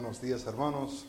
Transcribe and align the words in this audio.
Buenos 0.00 0.22
días 0.22 0.46
hermanos. 0.46 1.04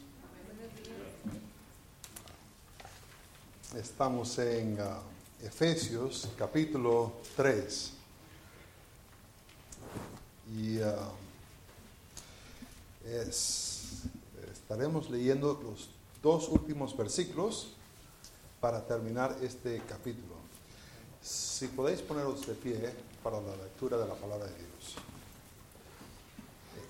Estamos 3.74 4.38
en 4.38 4.78
uh, 4.82 5.46
Efesios 5.46 6.28
capítulo 6.38 7.14
3. 7.38 7.94
Y 10.58 10.80
uh, 10.80 10.84
es, 13.06 14.02
estaremos 14.52 15.10
leyendo 15.10 15.58
los 15.64 15.90
dos 16.22 16.50
últimos 16.50 16.98
versículos 16.98 17.70
para 18.60 18.86
terminar 18.86 19.38
este 19.42 19.82
capítulo. 19.88 20.36
Si 21.24 21.70
podéis 21.70 22.02
poneros 22.02 22.46
de 22.46 22.56
pie 22.56 22.94
para 23.24 23.40
la 23.40 23.56
lectura 23.56 23.98
de 23.98 24.06
la 24.06 24.16
palabra 24.16 24.48
de 24.48 24.58
Dios. 24.58 24.96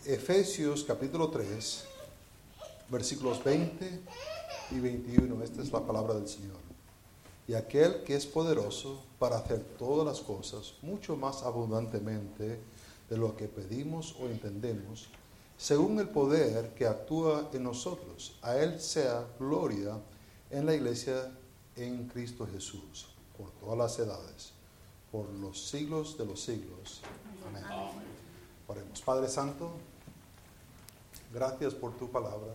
Efesios 0.04 0.84
capítulo 0.84 1.30
3, 1.30 1.91
versículos 2.92 3.42
20 3.44 4.02
y 4.72 4.80
21. 4.80 5.44
Esta 5.44 5.62
es 5.62 5.72
la 5.72 5.80
palabra 5.80 6.14
del 6.16 6.28
Señor. 6.28 6.58
Y 7.48 7.54
aquel 7.54 8.04
que 8.04 8.16
es 8.16 8.26
poderoso 8.26 9.04
para 9.18 9.38
hacer 9.38 9.64
todas 9.80 10.06
las 10.06 10.20
cosas 10.20 10.74
mucho 10.82 11.16
más 11.16 11.44
abundantemente 11.44 12.60
de 13.10 13.18
lo 13.18 13.36
que 13.36 13.48
pedimos 13.48 14.16
o 14.22 14.28
entendemos, 14.28 15.10
según 15.58 16.00
el 16.00 16.10
poder 16.10 16.74
que 16.74 16.86
actúa 16.86 17.50
en 17.54 17.64
nosotros. 17.64 18.38
A 18.42 18.58
Él 18.58 18.80
sea 18.80 19.26
gloria 19.40 19.98
en 20.50 20.66
la 20.66 20.76
iglesia 20.76 21.32
en 21.76 22.08
Cristo 22.08 22.48
Jesús, 22.52 23.08
por 23.38 23.52
todas 23.52 23.78
las 23.78 24.00
edades, 24.00 24.52
por 25.12 25.30
los 25.30 25.70
siglos 25.70 26.18
de 26.18 26.26
los 26.26 26.42
siglos. 26.42 27.02
Amén. 27.48 27.64
Oremos. 28.68 29.02
Padre 29.02 29.28
Santo, 29.28 29.72
gracias 31.34 31.74
por 31.74 31.98
tu 31.98 32.10
palabra. 32.10 32.54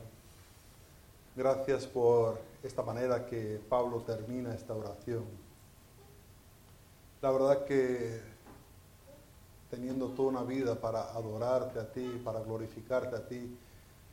Gracias 1.37 1.87
por 1.87 2.41
esta 2.62 2.83
manera 2.83 3.27
que 3.27 3.61
Pablo 3.69 4.01
termina 4.01 4.55
esta 4.55 4.73
oración. 4.73 5.27
La 7.20 7.31
verdad 7.31 7.67
que 7.67 8.23
teniendo 9.70 10.09
toda 10.09 10.31
una 10.31 10.45
vida 10.45 10.81
para 10.81 11.12
adorarte 11.12 11.78
a 11.78 11.93
ti, 11.93 12.23
para 12.25 12.41
glorificarte 12.41 13.17
a 13.17 13.28
ti, 13.28 13.55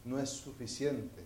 no 0.03 0.19
es 0.19 0.31
suficiente. 0.31 1.23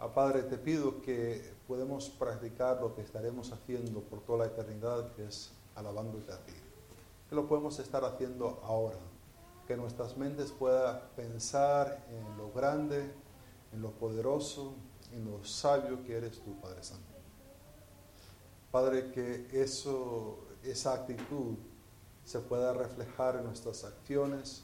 A 0.00 0.08
Padre, 0.08 0.42
te 0.42 0.58
pido 0.58 1.00
que 1.00 1.54
podemos 1.66 2.10
practicar 2.10 2.78
lo 2.82 2.94
que 2.94 3.00
estaremos 3.00 3.52
haciendo 3.52 4.00
por 4.00 4.20
toda 4.20 4.40
la 4.40 4.52
eternidad, 4.52 5.14
que 5.14 5.24
es 5.24 5.50
alabándote 5.76 6.30
a 6.30 6.36
ti. 6.44 6.52
Que 7.30 7.34
lo 7.34 7.48
podemos 7.48 7.78
estar 7.78 8.04
haciendo 8.04 8.60
ahora. 8.62 8.98
Que 9.66 9.78
nuestras 9.78 10.18
mentes 10.18 10.52
puedan 10.52 11.00
pensar 11.16 12.04
en 12.10 12.36
lo 12.36 12.52
grande, 12.52 13.23
en 13.74 13.82
lo 13.82 13.90
poderoso, 13.90 14.74
en 15.12 15.30
lo 15.30 15.44
sabio 15.44 16.04
que 16.04 16.16
eres 16.16 16.40
tú, 16.40 16.54
Padre 16.60 16.82
Santo. 16.82 17.12
Padre, 18.70 19.10
que 19.12 19.62
esa 20.62 20.94
actitud 20.94 21.56
se 22.24 22.40
pueda 22.40 22.72
reflejar 22.72 23.36
en 23.36 23.44
nuestras 23.44 23.84
acciones, 23.84 24.62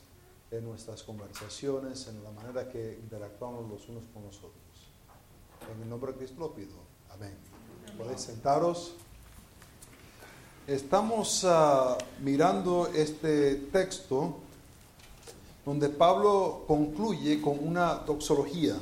en 0.51 0.65
nuestras 0.65 1.03
conversaciones, 1.03 2.07
en 2.09 2.23
la 2.25 2.31
manera 2.31 2.69
que 2.69 2.99
interactuamos 3.01 3.69
los 3.69 3.89
unos 3.89 4.05
con 4.13 4.25
los 4.25 4.37
otros. 4.39 4.55
En 5.75 5.83
el 5.83 5.89
nombre 5.89 6.13
de 6.13 6.19
Cristo 6.19 6.41
lo 6.41 6.55
pido. 6.55 6.75
Amén. 7.11 7.37
Podéis 7.97 8.21
sentaros. 8.23 8.95
Estamos 10.67 11.45
uh, 11.45 11.97
mirando 12.21 12.89
este 12.89 13.57
texto 13.73 14.37
donde 15.65 15.89
Pablo 15.89 16.65
concluye 16.67 17.41
con 17.41 17.59
una 17.65 17.95
doxología. 17.95 18.77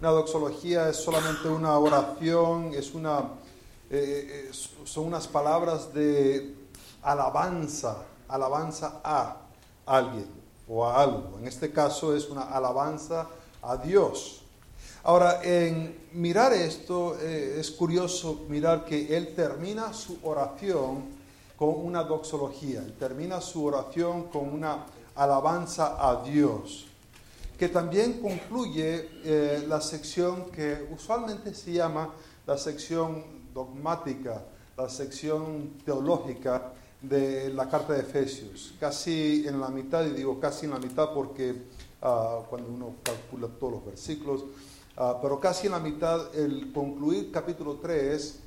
Una 0.00 0.10
doxología 0.10 0.88
es 0.88 0.96
solamente 0.96 1.48
una 1.48 1.76
oración, 1.76 2.72
es 2.72 2.94
una, 2.94 3.30
eh, 3.90 4.48
son 4.84 5.06
unas 5.06 5.26
palabras 5.26 5.92
de 5.92 6.54
alabanza, 7.02 8.04
alabanza 8.28 9.00
a 9.02 9.38
alguien 9.84 10.28
o 10.68 10.86
a 10.86 11.02
algo. 11.02 11.38
En 11.40 11.48
este 11.48 11.72
caso 11.72 12.14
es 12.14 12.30
una 12.30 12.42
alabanza 12.42 13.26
a 13.60 13.76
Dios. 13.76 14.42
Ahora, 15.02 15.40
en 15.42 15.98
mirar 16.12 16.52
esto, 16.52 17.16
eh, 17.20 17.56
es 17.58 17.72
curioso 17.72 18.44
mirar 18.48 18.84
que 18.84 19.16
él 19.16 19.34
termina 19.34 19.92
su 19.92 20.16
oración 20.22 21.06
con 21.56 21.70
una 21.70 22.04
doxología, 22.04 22.86
termina 23.00 23.40
su 23.40 23.64
oración 23.64 24.28
con 24.28 24.48
una 24.48 24.86
alabanza 25.16 25.96
a 25.98 26.22
Dios, 26.22 26.86
que 27.58 27.68
también 27.68 28.20
concluye 28.20 29.08
eh, 29.24 29.64
la 29.66 29.80
sección 29.80 30.50
que 30.50 30.88
usualmente 30.94 31.54
se 31.54 31.72
llama 31.72 32.14
la 32.46 32.56
sección 32.56 33.24
dogmática, 33.52 34.44
la 34.76 34.88
sección 34.88 35.74
teológica 35.84 36.72
de 37.02 37.52
la 37.52 37.68
carta 37.68 37.94
de 37.94 38.00
Efesios, 38.00 38.74
casi 38.78 39.44
en 39.46 39.60
la 39.60 39.68
mitad, 39.68 40.04
y 40.06 40.10
digo 40.10 40.38
casi 40.38 40.66
en 40.66 40.72
la 40.72 40.78
mitad 40.78 41.12
porque 41.12 41.50
uh, 41.50 42.44
cuando 42.48 42.68
uno 42.68 42.94
calcula 43.02 43.48
todos 43.48 43.74
los 43.74 43.84
versículos, 43.84 44.44
Uh, 44.98 45.14
pero 45.22 45.38
casi 45.38 45.66
en 45.66 45.74
la 45.74 45.78
mitad, 45.78 46.34
el 46.34 46.72
concluir 46.72 47.30
capítulo 47.30 47.76
3, 47.76 48.40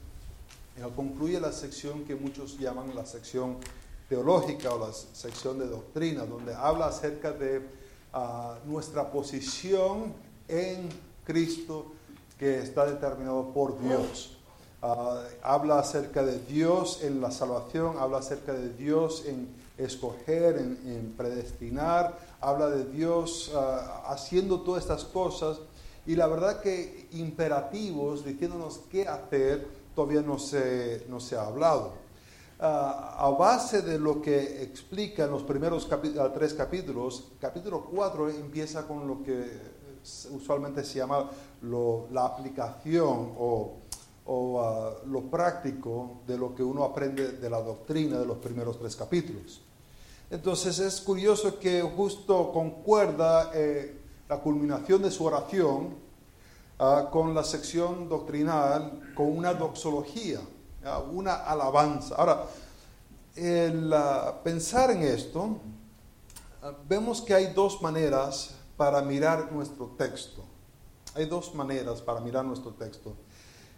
eh, 0.76 0.82
concluye 0.98 1.40
la 1.40 1.54
sección 1.54 2.04
que 2.04 2.14
muchos 2.14 2.60
llaman 2.60 2.94
la 2.94 3.06
sección 3.06 3.56
teológica 4.10 4.74
o 4.74 4.80
la 4.86 4.92
sección 4.92 5.60
de 5.60 5.68
doctrina, 5.68 6.26
donde 6.26 6.54
habla 6.54 6.88
acerca 6.88 7.32
de 7.32 7.62
nuestra 8.66 9.10
posición 9.12 10.14
en 10.48 10.90
Cristo 11.24 11.94
que 12.38 12.60
está 12.60 12.86
determinado 12.86 13.54
por 13.54 13.80
Dios. 13.80 14.38
Uh, 14.82 15.20
habla 15.44 15.78
acerca 15.78 16.24
de 16.24 16.40
Dios 16.40 17.04
en 17.04 17.22
la 17.22 17.30
salvación, 17.30 17.98
habla 18.00 18.18
acerca 18.18 18.52
de 18.52 18.74
Dios 18.74 19.26
en 19.28 19.48
escoger, 19.78 20.58
en, 20.58 21.14
predestinar, 21.16 22.18
habla 22.40 22.68
de 22.70 22.86
Dios 22.86 23.52
haciendo 24.08 24.62
todas 24.62 24.84
estas 24.84 25.04
cosas 25.06 25.60
y 26.06 26.16
la 26.16 26.28
verdad 26.28 26.62
que 26.62 27.08
imperativos 27.12 28.26
diciéndonos 28.26 28.82
qué 28.92 29.08
hacer 29.08 29.68
todavía 29.96 30.22
no 30.22 30.40
se, 30.40 31.06
no 31.10 31.20
se 31.20 31.36
ha 31.36 31.46
hablado. 31.46 31.94
Uh, 32.62 32.64
a 32.64 33.36
base 33.36 33.82
de 33.82 33.98
lo 33.98 34.22
que 34.22 34.62
explica 34.62 35.24
en 35.24 35.32
los 35.32 35.42
primeros 35.42 35.90
tres 36.32 36.54
capítulos, 36.54 37.32
capítulo 37.40 37.86
4 37.86 38.30
empieza 38.30 38.88
con 38.88 39.08
lo 39.08 39.24
que 39.24 39.50
usualmente 40.30 40.84
se 40.84 41.00
llama 41.00 41.28
la 42.12 42.24
aplicación 42.24 43.34
o, 43.36 43.78
o 44.26 44.36
uh, 44.36 45.08
lo 45.10 45.22
práctico 45.22 46.22
de 46.28 46.38
lo 46.38 46.54
que 46.54 46.62
uno 46.62 46.84
aprende 46.84 47.32
de 47.32 47.50
la 47.50 47.60
doctrina 47.64 48.20
de 48.20 48.28
los 48.28 48.38
primeros 48.38 48.78
tres 48.78 48.96
capítulos. 48.96 49.62
Entonces 50.30 50.78
es 50.78 51.02
curioso 51.02 51.58
que 51.58 51.82
justo 51.82 52.52
concuerda 52.52 53.50
eh, 53.56 54.02
la 54.30 54.38
culminación 54.38 55.02
de 55.02 55.10
su 55.10 55.26
oración 55.26 55.96
con 57.12 57.34
la 57.34 57.44
sección 57.44 58.08
doctrinal, 58.08 59.14
con 59.16 59.36
una 59.36 59.54
doxología, 59.54 60.42
una 61.12 61.36
alabanza. 61.36 62.16
Ahora, 62.16 62.46
uh, 63.38 64.44
pensar 64.44 64.92
en 64.92 65.04
esto, 65.04 65.58
vemos 66.88 67.22
que 67.22 67.34
hay 67.34 67.54
dos 67.54 67.82
maneras 67.82 68.52
para 68.78 69.02
mirar 69.02 69.52
nuestro 69.52 69.88
texto. 69.98 70.44
Hay 71.16 71.26
dos 71.26 71.54
maneras 71.54 72.02
para 72.02 72.20
mirar 72.20 72.46
nuestro 72.46 72.72
texto. 72.72 73.14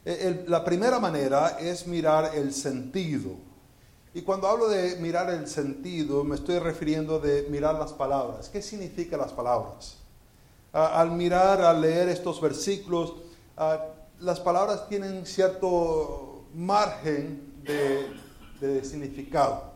El, 0.06 0.46
la 0.48 0.64
primera 0.64 1.00
manera 1.00 1.58
es 1.60 1.88
mirar 1.88 2.36
el 2.36 2.54
sentido. 2.54 3.32
Y 4.14 4.22
cuando 4.22 4.48
hablo 4.48 4.70
de 4.70 4.98
mirar 4.98 5.30
el 5.30 5.48
sentido, 5.48 6.24
me 6.24 6.36
estoy 6.36 6.60
refiriendo 6.60 7.20
de 7.20 7.48
mirar 7.50 7.76
las 7.76 7.94
palabras. 7.94 8.50
¿Qué 8.50 8.62
significan 8.62 9.20
las 9.20 9.32
palabras? 9.32 9.98
al 10.74 11.12
mirar, 11.12 11.62
al 11.62 11.82
leer 11.82 12.10
estos 12.10 12.42
versículos, 12.42 13.14
las 14.20 14.40
palabras 14.40 14.90
tienen 14.90 15.26
cierto 15.26 16.33
margen 16.54 17.54
de, 17.64 18.84
significado, 18.84 19.74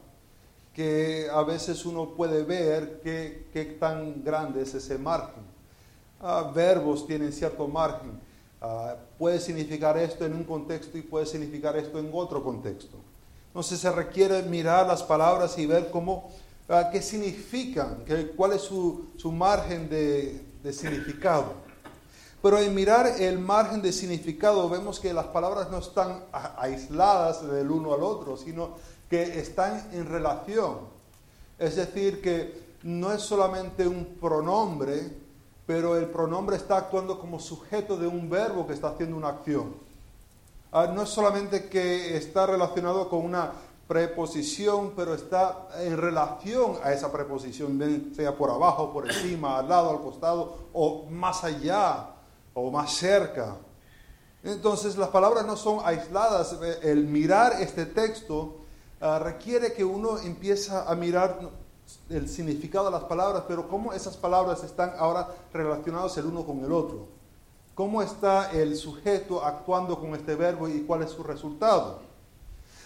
que 0.73 1.27
a 1.31 1.43
veces 1.43 1.85
uno 1.85 2.09
puede 2.09 2.43
ver 2.43 3.01
qué, 3.03 3.47
qué 3.51 3.65
tan 3.65 4.23
grande 4.23 4.61
es 4.61 4.73
ese 4.73 4.97
margen. 4.97 5.43
verbos 6.53 7.05
tienen 7.05 7.33
cierto 7.33 7.67
margen. 7.67 8.19
puede 9.17 9.39
significar 9.39 9.97
esto 9.97 10.25
en 10.25 10.33
un 10.33 10.43
contexto 10.43 10.97
y 10.97 11.01
puede 11.01 11.25
significar 11.25 11.75
esto 11.77 11.99
en 11.99 12.09
otro 12.13 12.43
contexto. 12.43 12.97
Entonces 13.47 13.79
se 13.79 13.91
requiere 13.91 14.43
mirar 14.43 14.87
las 14.87 15.03
palabras 15.03 15.57
y 15.57 15.65
ver 15.65 15.89
cómo, 15.89 16.29
qué 16.91 17.01
significan, 17.01 18.03
qué, 18.05 18.27
cuál 18.27 18.53
es 18.53 18.61
su, 18.61 19.07
su 19.17 19.31
margen 19.31 19.89
de, 19.89 20.45
de 20.63 20.73
significado. 20.73 21.66
Pero 22.41 22.59
en 22.59 22.73
mirar 22.73 23.07
el 23.19 23.39
margen 23.39 23.81
de 23.81 23.91
significado 23.91 24.69
vemos 24.69 24.99
que 24.99 25.13
las 25.13 25.27
palabras 25.27 25.69
no 25.71 25.79
están 25.79 26.23
aisladas 26.57 27.49
del 27.49 27.71
uno 27.71 27.93
al 27.93 28.03
otro, 28.03 28.37
sino 28.37 28.75
que 29.09 29.39
están 29.39 29.89
en 29.93 30.05
relación. 30.05 30.79
Es 31.57 31.75
decir, 31.75 32.21
que 32.21 32.67
no 32.83 33.11
es 33.11 33.21
solamente 33.21 33.87
un 33.87 34.17
pronombre 34.21 35.27
pero 35.67 35.97
el 35.97 36.05
pronombre 36.05 36.55
está 36.55 36.77
actuando 36.77 37.19
como 37.19 37.39
sujeto 37.39 37.97
de 37.97 38.07
un 38.07 38.29
verbo 38.29 38.65
que 38.65 38.73
está 38.73 38.87
haciendo 38.87 39.17
una 39.17 39.27
acción. 39.27 39.75
Ah, 40.71 40.87
no 40.87 41.03
es 41.03 41.09
solamente 41.09 41.67
que 41.67 42.15
está 42.15 42.45
relacionado 42.45 43.09
con 43.09 43.23
una 43.25 43.51
preposición, 43.85 44.93
pero 44.95 45.13
está 45.13 45.67
en 45.79 45.97
relación 45.97 46.77
a 46.83 46.93
esa 46.93 47.11
preposición, 47.11 48.11
sea 48.15 48.35
por 48.35 48.49
abajo, 48.49 48.93
por 48.93 49.07
encima, 49.07 49.59
al 49.59 49.67
lado, 49.67 49.89
al 49.89 50.01
costado, 50.01 50.57
o 50.71 51.05
más 51.09 51.43
allá, 51.43 52.11
o 52.59 52.71
más 52.71 52.91
cerca. 52.93 53.55
Entonces 54.43 54.97
las 54.97 55.09
palabras 55.09 55.45
no 55.45 55.55
son 55.55 55.79
aisladas. 55.83 56.57
El 56.81 57.05
mirar 57.05 57.61
este 57.61 57.85
texto 57.85 58.61
ah, 58.99 59.19
requiere 59.19 59.73
que 59.73 59.85
uno 59.85 60.17
empiece 60.17 60.71
a 60.73 60.93
mirar 60.95 61.51
el 62.09 62.27
significado 62.27 62.85
de 62.85 62.91
las 62.91 63.03
palabras, 63.03 63.43
pero 63.47 63.67
cómo 63.67 63.93
esas 63.93 64.17
palabras 64.17 64.63
están 64.63 64.93
ahora 64.97 65.29
relacionadas 65.53 66.17
el 66.17 66.25
uno 66.25 66.45
con 66.45 66.63
el 66.65 66.71
otro. 66.71 67.07
¿Cómo 67.75 68.01
está 68.01 68.51
el 68.51 68.75
sujeto 68.75 69.45
actuando 69.45 69.99
con 69.99 70.15
este 70.15 70.33
verbo 70.33 70.67
y 70.67 70.81
cuál 70.81 71.03
es 71.03 71.11
su 71.11 71.23
resultado? 71.23 71.99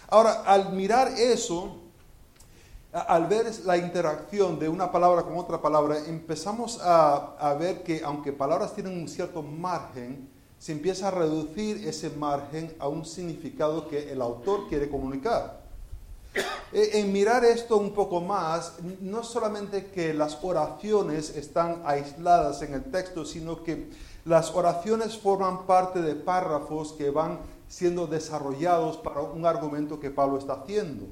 Ahora, 0.08 0.42
al 0.44 0.74
mirar 0.74 1.08
eso, 1.16 1.76
al 2.92 3.26
ver 3.26 3.50
la 3.64 3.78
interacción 3.78 4.58
de 4.58 4.68
una 4.68 4.92
palabra 4.92 5.22
con 5.22 5.38
otra 5.38 5.62
palabra, 5.62 5.98
empezamos 6.06 6.78
a, 6.82 7.54
ver 7.58 7.82
que 7.82 8.02
aunque 8.04 8.32
palabras 8.32 8.74
tienen 8.74 8.98
un 8.98 9.08
cierto 9.08 9.42
margen, 9.42 10.28
se 10.58 10.72
empieza 10.72 11.08
a 11.08 11.10
reducir 11.10 11.88
ese 11.88 12.10
margen 12.10 12.74
a 12.78 12.88
un 12.88 13.04
significado 13.04 13.88
que 13.88 14.12
el 14.12 14.20
autor 14.20 14.68
quiere 14.68 14.90
comunicar. 14.90 15.62
Eh, 16.72 17.00
en 17.00 17.12
mirar 17.12 17.44
esto 17.44 17.78
un 17.78 17.92
poco 17.92 18.20
más, 18.20 18.74
no 19.00 19.24
solamente 19.24 19.86
que 19.86 20.14
las 20.14 20.38
oraciones 20.42 21.30
están 21.36 21.82
aisladas 21.84 22.62
en 22.62 22.74
el 22.74 22.84
texto, 22.84 23.24
sino 23.24 23.62
que 23.62 23.90
las 24.24 24.54
oraciones 24.54 25.18
forman 25.18 25.66
parte 25.66 26.00
de 26.00 26.14
párrafos 26.14 26.92
que 26.92 27.10
van 27.10 27.40
siendo 27.68 28.06
desarrollados 28.06 28.98
para 28.98 29.20
un 29.22 29.46
argumento 29.46 29.98
que 29.98 30.10
Pablo 30.10 30.38
está 30.38 30.54
haciendo. 30.54 31.06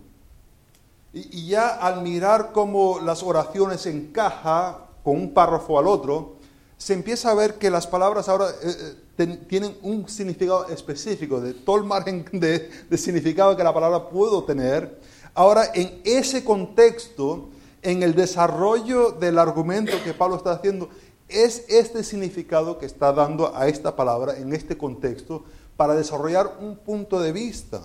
Y, 1.12 1.49
ya 1.49 1.69
al 1.69 2.03
mirar 2.03 2.53
cómo 2.53 3.01
las 3.01 3.23
oraciones 3.23 3.87
encajan 3.87 4.77
con 5.03 5.17
un 5.17 5.35
párrafo 5.35 5.79
al 5.79 5.87
otro, 5.87 6.37
se 6.77 6.95
empieza 6.95 7.31
a 7.31 7.35
ver 7.35 7.55
que 7.55 7.71
las 7.71 7.87
palabras 7.87 8.29
ahora 8.29 8.47
eh, 8.62 8.97
eh, 9.19 9.39
tienen 9.49 9.77
un 9.83 10.09
significado 10.09 10.69
específico, 10.69 11.41
de 11.41 11.55
todo 11.55 11.77
el 11.77 11.85
margen 11.85 12.25
de, 12.33 12.71
de 12.89 12.99
significado 12.99 13.57
que 13.57 13.65
la 13.65 13.75
palabra 13.75 14.09
puede 14.09 14.41
tener, 14.43 14.99
Ahora, 15.35 15.71
en 15.75 16.01
ese 16.05 16.45
contexto, 16.45 17.51
en 17.83 18.03
el 18.03 18.15
desarrollo 18.15 19.12
del 19.12 19.39
argumento 19.39 19.93
que 20.05 20.12
Pablo 20.12 20.37
está 20.37 20.53
haciendo, 20.53 20.89
es 21.29 21.65
este 21.69 22.03
significado 22.03 22.79
que 22.79 22.87
está 22.87 23.12
dando 23.12 23.55
a 23.57 23.69
esta 23.69 23.95
palabra 23.95 24.37
en 24.37 24.53
este 24.53 24.77
contexto 24.77 25.45
para 25.77 25.95
desarrollar 25.95 26.59
un 26.61 26.77
punto 26.77 27.21
de 27.21 27.33
vista. 27.33 27.81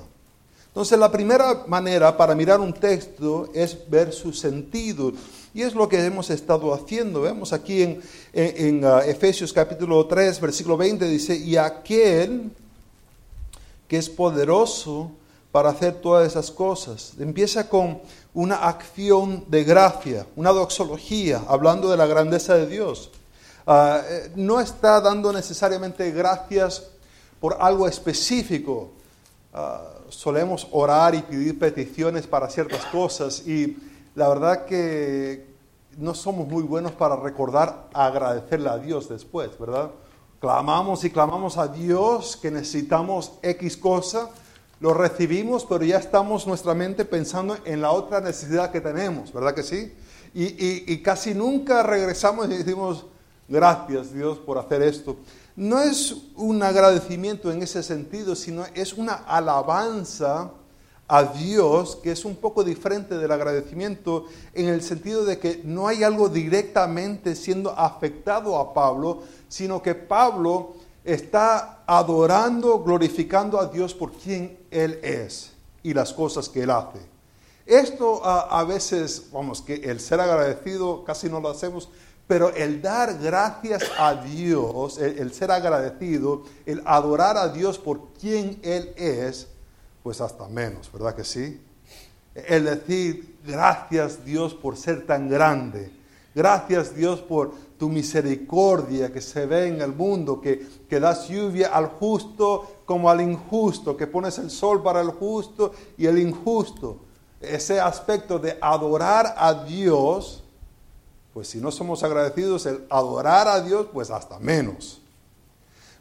Entonces, 0.75 0.99
la 0.99 1.09
primera 1.09 1.63
manera 1.67 2.17
para 2.17 2.35
mirar 2.35 2.59
un 2.59 2.73
texto 2.73 3.49
es 3.53 3.89
ver 3.89 4.11
su 4.11 4.33
sentido. 4.33 5.13
Y 5.53 5.61
es 5.61 5.73
lo 5.73 5.87
que 5.87 6.05
hemos 6.05 6.29
estado 6.29 6.73
haciendo. 6.73 7.21
Vemos 7.21 7.53
aquí 7.53 7.81
en, 8.33 8.83
uh, 8.83 8.97
Efesios 8.97 9.53
capítulo 9.53 10.05
3, 10.05 10.41
versículo 10.41 10.75
20, 10.75 11.07
dice, 11.07 11.33
y 11.33 11.55
aquel 11.55 12.51
que 13.87 13.95
es 13.95 14.09
poderoso 14.09 15.11
para 15.49 15.69
hacer 15.69 15.93
todas 16.01 16.27
esas 16.27 16.51
cosas. 16.51 17.13
Empieza 17.19 17.69
con 17.69 18.01
una 18.33 18.67
acción 18.67 19.45
de 19.47 19.63
gracia, 19.63 20.27
una 20.35 20.51
doxología, 20.51 21.41
hablando 21.47 21.89
de 21.89 21.95
la 21.95 22.05
grandeza 22.05 22.55
de 22.55 22.67
Dios. 22.67 23.11
Ah, 23.65 24.01
eh, 24.05 24.31
no 24.35 24.59
está 24.59 24.99
dando 24.99 25.31
necesariamente 25.31 26.11
gracias 26.11 26.83
por 27.39 27.55
algo 27.61 27.87
específico. 27.87 28.89
Ah, 29.53 29.81
solemos 30.15 30.67
orar 30.71 31.15
y 31.15 31.21
pedir 31.21 31.59
peticiones 31.59 32.27
para 32.27 32.49
ciertas 32.49 32.85
cosas 32.85 33.45
y 33.47 33.77
la 34.15 34.29
verdad 34.29 34.65
que 34.65 35.47
no 35.97 36.13
somos 36.13 36.47
muy 36.47 36.63
buenos 36.63 36.91
para 36.93 37.15
recordar 37.15 37.89
agradecerle 37.93 38.69
a 38.69 38.77
Dios 38.77 39.09
después, 39.09 39.57
¿verdad? 39.59 39.91
Clamamos 40.39 41.03
y 41.03 41.09
clamamos 41.09 41.57
a 41.57 41.67
Dios 41.67 42.37
que 42.37 42.51
necesitamos 42.51 43.33
X 43.41 43.77
cosa 43.77 44.29
lo 44.79 44.93
recibimos, 44.93 45.65
pero 45.65 45.83
ya 45.85 45.97
estamos 45.97 46.45
nuestra 46.47 46.73
mente 46.73 47.05
pensando 47.05 47.57
en 47.65 47.81
la 47.81 47.91
otra 47.91 48.19
necesidad 48.19 48.71
que 48.71 48.81
tenemos, 48.81 49.31
¿verdad 49.31 49.55
que 49.55 49.63
sí? 49.63 49.93
Y, 50.33 50.97
casi 50.97 51.33
nunca 51.33 51.81
regresamos 51.81 52.47
y 52.47 52.57
decimos, 52.57 53.05
gracias 53.47 54.13
Dios 54.13 54.37
por 54.37 54.57
hacer 54.57 54.81
esto. 54.81 55.15
No 55.55 55.79
es 55.79 56.15
un 56.35 56.61
agradecimiento 56.63 57.51
en 57.51 57.63
ese 57.63 57.81
sentido, 57.81 58.35
sino 58.35 58.65
es 58.73 58.93
una 58.93 59.13
alabanza 59.13 60.51
a 61.07 61.23
Dios 61.23 61.97
que 61.97 62.11
es 62.11 62.25
un 62.25 62.35
poco 62.35 62.63
diferente 62.63 63.17
del 63.17 63.31
agradecimiento 63.31 64.25
en 64.53 64.67
el 64.67 64.81
sentido 64.81 65.23
de 65.23 65.39
que 65.39 65.61
no 65.63 65.87
hay 65.87 66.03
algo 66.03 66.29
directamente 66.29 67.35
siendo 67.35 67.71
afectado 67.71 68.57
a 68.57 68.73
Pablo, 68.73 69.23
sino 69.47 69.81
que 69.81 69.95
Pablo 69.95 70.73
está 71.03 71.83
adorando, 71.85 72.79
glorificando 72.79 73.59
a 73.59 73.67
Dios 73.67 73.93
por 73.93 74.11
quien 74.11 74.57
Él 74.71 74.99
es 75.03 75.51
y 75.83 75.93
las 75.93 76.11
cosas 76.11 76.49
que 76.49 76.63
Él 76.63 76.71
hace. 76.71 76.99
Esto 77.65 78.23
a, 78.23 78.63
veces, 78.63 79.27
vamos, 79.31 79.61
que 79.61 79.75
el 79.75 79.99
ser 79.99 80.19
agradecido 80.19 81.03
casi 81.03 81.29
no 81.29 81.39
lo 81.39 81.49
hacemos, 81.49 81.89
pero 82.27 82.49
el 82.55 82.81
dar 82.81 83.19
gracias 83.19 83.83
a 83.99 84.15
Dios, 84.15 84.97
el, 84.97 85.31
ser 85.33 85.51
agradecido, 85.51 86.43
el 86.65 86.81
adorar 86.85 87.37
a 87.37 87.49
Dios 87.49 87.77
por 87.77 88.13
quien 88.13 88.59
Él 88.63 88.93
es, 88.97 89.47
pues 90.01 90.21
hasta 90.21 90.47
menos, 90.47 90.91
¿verdad 90.91 91.15
que 91.15 91.23
sí? 91.23 91.61
El 92.33 92.65
decir 92.65 93.37
gracias 93.45 94.25
Dios 94.25 94.55
por 94.55 94.75
ser 94.75 95.05
tan 95.05 95.29
grande, 95.29 95.91
gracias 96.33 96.95
Dios 96.95 97.21
por 97.21 97.53
tu 97.77 97.89
misericordia 97.89 99.13
que 99.13 99.21
se 99.21 99.45
ve 99.45 99.67
en 99.67 99.81
el 99.81 99.93
mundo, 99.93 100.41
que, 100.41 100.65
que 100.89 100.99
das 100.99 101.29
lluvia 101.29 101.67
al 101.75 101.87
justo 101.87 102.79
como 102.85 103.09
al 103.09 103.21
injusto, 103.21 103.95
que 103.95 104.07
pones 104.07 104.37
el 104.39 104.49
sol 104.49 104.81
para 104.81 105.01
el 105.01 105.11
justo 105.11 105.73
y 105.97 106.07
el 106.07 106.17
injusto. 106.17 107.01
Ese 107.39 107.79
aspecto 107.79 108.39
de 108.39 108.57
adorar 108.61 109.35
a 109.37 109.65
Dios, 109.65 110.44
pues 111.35 111.49
si 111.49 111.59
no 111.59 111.71
somos 111.71 112.01
agradecidos, 112.01 112.65
el 112.65 112.83
adorar 112.89 113.47
a 113.47 113.61
Dios, 113.61 113.85
pues 113.93 114.09
hasta 114.09 114.39
menos. 114.39 114.99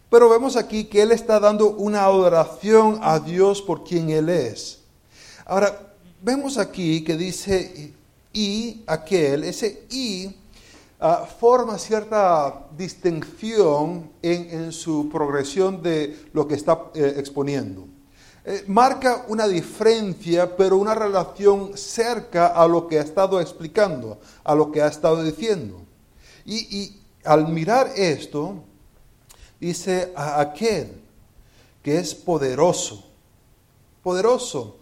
Pero 0.09 0.31
vemos 0.31 0.57
aquí 0.57 0.85
que 0.85 1.03
Él 1.03 1.13
está 1.13 1.39
dando 1.39 1.73
una 1.73 2.05
adoración 2.05 2.99
a 3.03 3.19
Dios 3.19 3.61
por 3.61 3.85
quien 3.85 4.09
Él 4.09 4.31
es. 4.31 4.79
Ahora, 5.45 5.93
vemos 6.23 6.57
aquí 6.57 7.05
que 7.05 7.19
dice 7.19 7.93
y 8.33 8.83
aquel, 8.87 9.45
ese 9.45 9.85
y 9.91 10.35
Ah, 11.07 11.27
forma 11.27 11.77
cierta 11.77 12.67
distinción 12.79 14.11
en, 14.23 14.73
su 14.73 15.11
progresión 15.11 15.83
de 15.83 16.17
lo 16.33 16.49
que 16.49 16.55
está 16.55 16.85
eh, 16.95 17.17
exponiendo. 17.19 17.87
Eh, 18.47 18.65
marca 18.67 19.25
una 19.29 19.49
diferencia, 19.49 20.55
pero 20.55 20.77
una 20.77 20.95
relación 20.95 21.79
cerca 21.79 22.49
a 22.49 22.69
lo 22.69 22.87
que 22.87 22.99
ha 22.99 23.03
estado 23.03 23.41
explicando, 23.41 24.19
a 24.45 24.55
lo 24.55 24.71
que 24.71 24.83
ha 24.83 24.87
estado 24.87 25.23
diciendo. 25.23 25.81
Y, 26.45 27.01
al 27.25 27.49
mirar 27.49 27.93
esto, 27.97 28.63
dice 29.59 30.13
a 30.15 30.41
aquel 30.41 31.01
que 31.83 31.99
es 31.99 32.15
poderoso, 32.15 33.03
poderoso, 34.03 34.77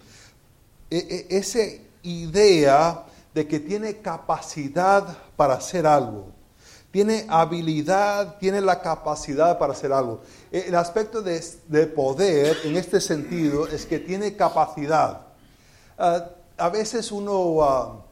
e, 0.91 1.27
e, 1.31 1.37
esa 1.37 1.61
idea 2.03 3.07
de 3.33 3.47
que 3.47 3.61
tiene 3.61 3.99
capacidad 3.99 5.17
para 5.37 5.55
hacer 5.55 5.87
algo. 5.87 6.42
Tiene 6.93 7.27
habilidad, 7.29 8.37
tiene 8.39 8.61
la 8.61 8.81
capacidad 8.81 9.59
para 9.59 9.73
hacer 9.73 9.93
algo. 9.93 10.21
El 10.53 10.75
aspecto 10.77 11.23
de, 11.23 11.87
poder 11.87 12.57
en 12.65 12.77
este 12.77 13.01
sentido 13.01 13.67
es 13.67 13.87
que 13.87 13.99
tiene 13.99 14.37
capacidad. 14.37 15.23
Ah, 15.99 16.29
a 16.57 16.69
veces 16.69 17.11
uno 17.11 17.63
ah, 17.65 18.05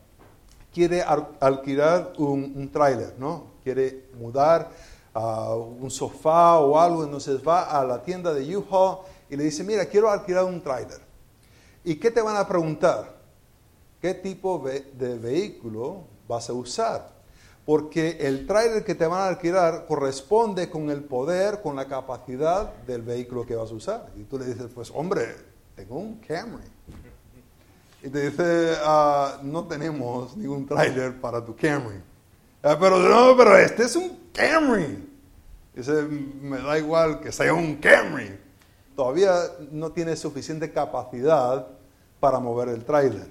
quiere 0.72 1.04
alquilar 1.40 2.14
un, 2.18 2.52
un 2.56 2.72
tráiler, 2.72 3.14
¿no? 3.18 3.44
Quiere 3.62 4.08
mudar 4.18 4.70
a 5.14 5.54
un 5.54 5.90
sofá 5.90 6.58
o 6.58 6.80
algo, 6.80 7.04
entonces 7.04 7.40
va 7.46 7.64
a 7.64 7.84
la 7.84 8.02
tienda 8.02 8.32
de 8.32 8.56
U-Haul 8.56 8.98
y 9.28 9.36
le 9.36 9.44
dice, 9.44 9.62
mira, 9.62 9.84
quiero 9.84 10.10
alquilar 10.10 10.44
un 10.44 10.60
tráiler. 10.62 11.00
¿Y 11.84 11.96
qué 11.96 12.10
te 12.10 12.20
van 12.20 12.36
a 12.36 12.48
preguntar? 12.48 13.20
qué 14.00 14.14
tipo 14.14 14.58
de 14.58 15.18
vehículo 15.18 16.04
vas 16.26 16.48
a 16.48 16.52
usar. 16.52 17.19
Porque 17.70 18.16
el 18.22 18.48
trailer 18.48 18.82
que 18.82 18.96
te 18.96 19.06
van 19.06 19.20
a 19.20 19.26
alquilar 19.28 19.86
corresponde 19.86 20.68
con 20.68 20.90
el 20.90 21.04
poder, 21.04 21.60
con 21.62 21.76
la 21.76 21.86
capacidad 21.86 22.74
del 22.84 23.02
vehículo 23.02 23.46
que 23.46 23.54
vas 23.54 23.70
a 23.70 23.74
usar. 23.74 24.10
Y 24.16 24.24
tú 24.24 24.40
le 24.40 24.46
dices, 24.46 24.66
pues 24.74 24.90
hombre, 24.92 25.36
tengo 25.76 26.00
un 26.00 26.16
Camry. 26.16 26.64
Y 28.02 28.08
te 28.08 28.28
dice, 28.28 28.74
ah, 28.82 29.38
no 29.44 29.68
tenemos 29.68 30.36
ningún 30.36 30.66
trailer 30.66 31.20
para 31.20 31.44
tu 31.44 31.54
Camry. 31.54 32.02
Ah, 32.60 32.76
pero 32.76 32.98
no, 32.98 33.36
pero 33.36 33.56
este 33.56 33.84
es 33.84 33.94
un 33.94 34.18
Camry. 34.32 35.08
Dice, 35.72 35.92
me 36.42 36.58
da 36.58 36.76
igual 36.76 37.20
que 37.20 37.30
sea 37.30 37.54
un 37.54 37.76
Camry. 37.76 38.36
Todavía 38.96 39.32
no 39.70 39.92
tiene 39.92 40.16
suficiente 40.16 40.72
capacidad 40.72 41.68
para 42.18 42.40
mover 42.40 42.70
el 42.70 42.84
tráiler. 42.84 43.28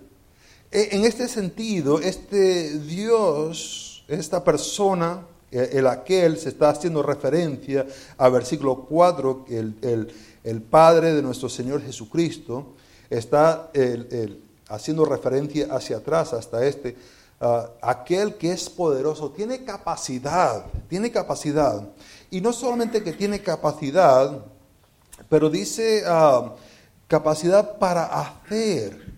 E, 0.72 0.96
en 0.96 1.04
este 1.04 1.28
sentido, 1.28 2.00
este 2.00 2.80
Dios, 2.80 3.89
esta 4.10 4.44
persona, 4.44 5.26
el 5.52 5.88
aquel, 5.88 6.38
se 6.38 6.50
está 6.50 6.70
haciendo 6.70 7.02
referencia 7.02 7.86
al 8.18 8.32
versículo 8.32 8.86
4, 8.86 9.46
el, 9.50 9.76
el, 9.82 10.14
el 10.44 10.62
Padre 10.62 11.14
de 11.14 11.22
nuestro 11.22 11.50
Señor 11.50 11.82
Jesucristo, 11.82 12.74
está 13.10 13.72
haciendo 14.70 15.06
referencia 15.06 15.68
hacia 15.74 15.98
atrás 15.98 16.34
hasta 16.34 16.66
este. 16.66 16.96
Ah, 17.42 17.70
aquel 17.82 18.36
que 18.36 18.52
es 18.52 18.70
poderoso 18.70 19.32
tiene 19.32 19.64
capacidad, 19.64 20.66
tiene 20.90 21.10
capacidad. 21.10 21.88
Y 22.30 22.42
no 22.42 22.52
solamente 22.52 23.02
que 23.02 23.14
tiene 23.14 23.42
capacidad, 23.42 24.44
pero 25.30 25.50
dice 25.50 26.04
ah, 26.06 26.54
capacidad 27.08 27.78
para 27.78 28.06
hacer, 28.06 29.14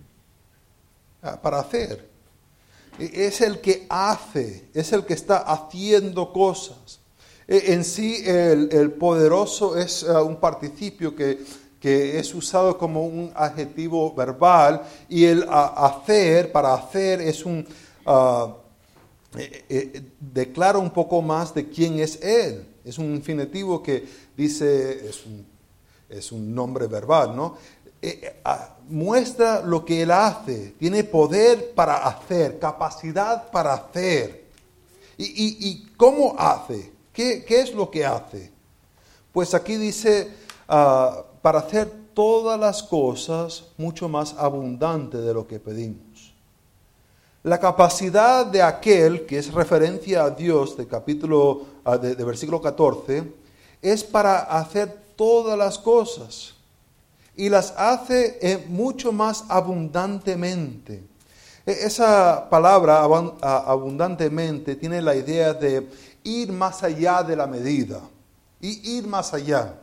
ah, 1.24 1.42
para 1.42 1.60
hacer. 1.60 2.11
E, 3.00 3.28
es 3.28 3.42
el 3.42 3.60
que 3.60 3.86
hace, 3.90 4.70
es 4.74 4.92
el 4.94 5.06
que 5.06 5.14
está 5.14 5.38
haciendo 5.38 6.32
cosas. 6.32 7.00
E, 7.48 7.74
en 7.74 7.84
sí 7.84 8.24
el, 8.26 8.92
poderoso 8.94 9.78
es 9.78 10.04
un 10.04 10.38
participio 10.38 11.16
que, 11.16 11.40
que, 11.80 12.20
es 12.20 12.34
usado 12.34 12.78
como 12.78 13.06
un 13.06 13.32
adjetivo 13.36 14.14
verbal 14.14 14.84
y 15.10 15.26
el 15.26 15.46
hacer, 15.50 16.52
para 16.52 16.74
hacer, 16.74 17.22
es 17.22 17.46
un 17.46 17.66
uh, 18.06 18.62
declara 20.20 20.78
un 20.78 20.92
poco 20.92 21.22
más 21.22 21.54
de 21.54 21.70
quién 21.70 22.00
es 22.00 22.22
Él. 22.22 22.68
Es 22.84 22.98
un 22.98 23.16
infinitivo 23.16 23.82
que 23.82 24.06
dice, 24.36 25.08
es 25.08 25.26
un, 25.26 25.46
es 26.10 26.32
un 26.32 26.54
nombre 26.54 26.88
verbal, 26.88 27.36
¿no? 27.36 27.56
Muestra 28.90 29.62
lo 29.62 29.86
que 29.86 30.02
Él 30.02 30.12
hace, 30.12 30.74
tiene 30.78 31.04
poder 31.04 31.74
para 31.74 32.08
hacer, 32.08 32.60
capacidad 32.60 33.50
para 33.52 33.74
hacer. 33.74 34.46
¿Y, 35.18 35.88
cómo 35.98 36.36
hace? 36.38 36.92
¿Qué, 37.14 37.46
es 37.48 37.74
lo 37.74 37.92
que 37.92 38.06
hace? 38.06 38.52
Pues 39.32 39.54
aquí 39.54 39.76
dice, 39.76 40.32
para 40.68 41.60
hacer 41.60 41.92
todas 42.14 42.60
las 42.60 42.84
cosas 42.84 43.66
mucho 43.78 44.10
más 44.10 44.34
abundante 44.38 45.18
de 45.18 45.34
lo 45.34 45.48
que 45.48 45.60
pedimos. 45.60 46.34
La 47.44 47.60
capacidad 47.60 48.46
de 48.46 48.62
aquel, 48.62 49.26
que 49.26 49.40
es 49.40 49.52
referencia 49.52 50.24
a 50.24 50.30
Dios 50.30 50.78
de 50.78 50.88
capítulo, 50.88 51.66
ah, 51.84 51.98
de, 51.98 52.14
versículo 52.24 52.62
14, 52.62 53.24
es 53.82 54.04
para 54.04 54.42
hacer 54.42 54.96
todas 55.16 55.58
las 55.58 55.80
cosas 55.80 56.54
y 57.42 57.50
las 57.50 57.74
hace 57.76 58.38
eh, 58.40 58.64
mucho 58.70 59.12
más 59.12 59.46
abundantemente. 59.50 61.04
E, 61.66 61.72
esa 61.72 62.48
palabra 62.48 63.02
abundantemente 63.02 64.76
tiene 64.76 65.02
la 65.02 65.16
idea 65.16 65.52
de 65.52 65.90
ir 66.24 66.52
más 66.52 66.84
allá 66.84 67.24
de 67.24 67.36
la 67.36 67.48
medida 67.48 68.00
y 68.60 68.96
ir 68.96 69.08
más 69.08 69.34
allá. 69.34 69.74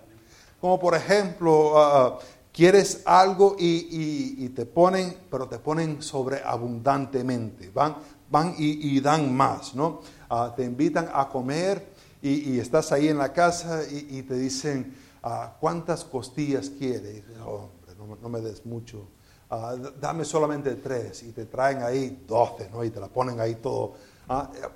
Como 0.60 0.78
por 0.78 0.94
ejemplo, 0.94 2.20
quieres 2.52 3.02
algo 3.04 3.56
y, 3.58 4.48
te 4.50 4.64
ponen, 4.64 5.16
pero 5.28 5.48
te 5.48 5.58
ponen 5.58 6.00
sobreabundantemente, 6.00 7.72
van, 7.74 7.96
van 8.30 8.54
y, 8.56 9.00
dan 9.00 9.34
más, 9.34 9.74
¿no? 9.74 10.02
Ah, 10.30 10.54
te 10.56 10.62
invitan 10.62 11.10
a 11.12 11.28
comer 11.28 11.84
y, 12.22 12.60
estás 12.60 12.92
ahí 12.92 13.08
en 13.08 13.18
la 13.18 13.32
casa 13.32 13.80
y, 13.90 14.22
te 14.22 14.34
dicen, 14.34 14.94
ah, 15.22 15.56
¿cuántas 15.60 16.04
costillas 16.04 16.70
quieres? 16.70 17.24
Oh, 17.44 17.70
hombre, 17.98 18.16
no, 18.20 18.28
me 18.28 18.40
des 18.40 18.64
mucho, 18.66 19.08
ah, 19.50 19.74
dame 20.00 20.24
solamente 20.24 20.74
tres 20.76 21.22
y 21.22 21.32
te 21.32 21.46
traen 21.46 21.82
ahí 21.82 22.24
doce, 22.26 22.68
¿no? 22.70 22.84
Y 22.84 22.90
te 22.90 23.00
la 23.00 23.08
ponen 23.08 23.40
ahí 23.40 23.56
todo. 23.56 23.94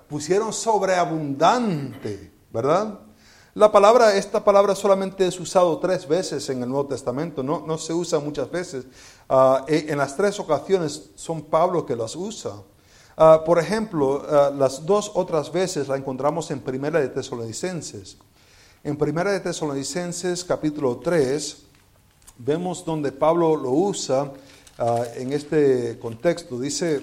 pusieron 0.09 0.53
sobreabundante, 0.53 2.33
¿verdad? 2.53 3.01
La 3.55 3.71
palabra, 3.71 4.17
esta 4.17 4.43
palabra 4.43 4.75
solamente 4.75 5.27
es 5.27 5.39
usado 5.39 5.79
tres 5.79 6.09
veces 6.09 6.49
en 6.49 6.63
el 6.63 6.71
Nuevo 6.71 6.87
Testamento, 6.87 7.43
no, 7.43 7.63
no 7.67 7.77
se 7.77 7.93
usa 7.93 8.19
muchas 8.19 8.51
veces. 8.51 8.87
Ah, 9.29 9.67
e, 9.69 9.87
en 9.89 9.99
las 9.99 10.17
tres 10.17 10.41
ocasiones 10.41 11.11
son 11.17 11.43
Pablo 11.43 11.85
que 11.85 11.95
las 11.95 12.17
usa. 12.17 12.53
Ah, 13.15 13.43
por 13.45 13.59
ejemplo, 13.59 14.25
ah, 14.27 14.51
las 14.57 14.87
dos 14.87 15.13
otras 15.15 15.53
veces 15.53 15.89
la 15.89 15.97
encontramos 15.97 16.51
en 16.51 16.61
Primera 16.61 16.99
de 16.99 17.09
Tesalonicenses. 17.09 18.17
En 18.85 18.97
Primera 18.97 19.31
de 19.31 19.39
Tesalonicenses 19.39 20.43
capítulo 20.43 20.97
3 20.97 21.57
vemos 22.39 22.85
donde 22.85 23.13
Pablo 23.13 23.55
lo 23.55 23.71
usa 23.71 24.33
en 25.15 25.33
este 25.33 26.01
contexto. 26.01 26.59
Dice, 26.59 27.01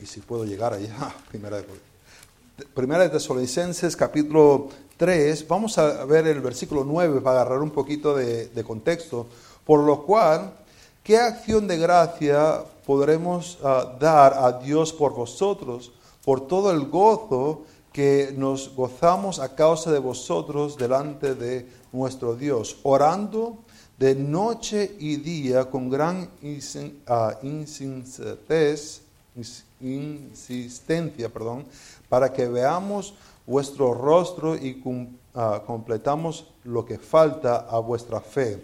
y 0.00 0.06
si 0.06 0.20
puedo 0.20 0.46
llegar 0.46 0.72
allá, 0.72 1.14
Primera 1.28 1.58
de, 1.58 1.66
primera 2.74 3.02
de 3.02 3.10
Tesalonicenses 3.10 3.94
capítulo 3.94 4.68
3, 4.96 5.46
vamos 5.46 5.76
a 5.76 6.06
ver 6.06 6.28
el 6.28 6.40
versículo 6.40 6.82
9 6.82 7.20
para 7.20 7.42
agarrar 7.42 7.60
un 7.60 7.72
poquito 7.72 8.16
de, 8.16 8.64
contexto, 8.66 9.26
por 9.66 9.80
lo 9.80 10.02
cual, 10.02 10.54
¿qué 11.04 11.18
acción 11.18 11.68
de 11.68 11.76
gracia 11.76 12.64
podremos 12.86 13.58
ah, 13.62 13.98
dar 14.00 14.32
a 14.32 14.60
Dios 14.60 14.94
por 14.94 15.12
vosotros, 15.12 15.92
por 16.24 16.46
todo 16.48 16.70
el 16.70 16.86
gozo 16.86 17.66
que 17.96 18.34
nos 18.36 18.76
gozamos 18.76 19.40
a 19.40 19.56
causa 19.56 19.90
de 19.90 19.98
vosotros 19.98 20.76
delante 20.76 21.34
de 21.34 21.66
nuestro 21.92 22.36
Dios, 22.36 22.76
orando 22.82 23.64
de 23.96 24.14
noche 24.14 24.96
y 24.98 25.16
día 25.16 25.70
con 25.70 25.88
gran 25.88 26.28
ah, 27.06 27.38
insistencia, 29.80 31.30
perdón, 31.32 31.64
para 32.10 32.34
que 32.34 32.46
veamos 32.46 33.14
vuestro 33.46 33.94
rostro 33.94 34.56
y 34.56 34.84
ah, 35.34 35.62
completamos 35.66 36.52
lo 36.64 36.84
que 36.84 36.98
falta 36.98 37.64
a 37.66 37.78
vuestra 37.78 38.20
fe. 38.20 38.62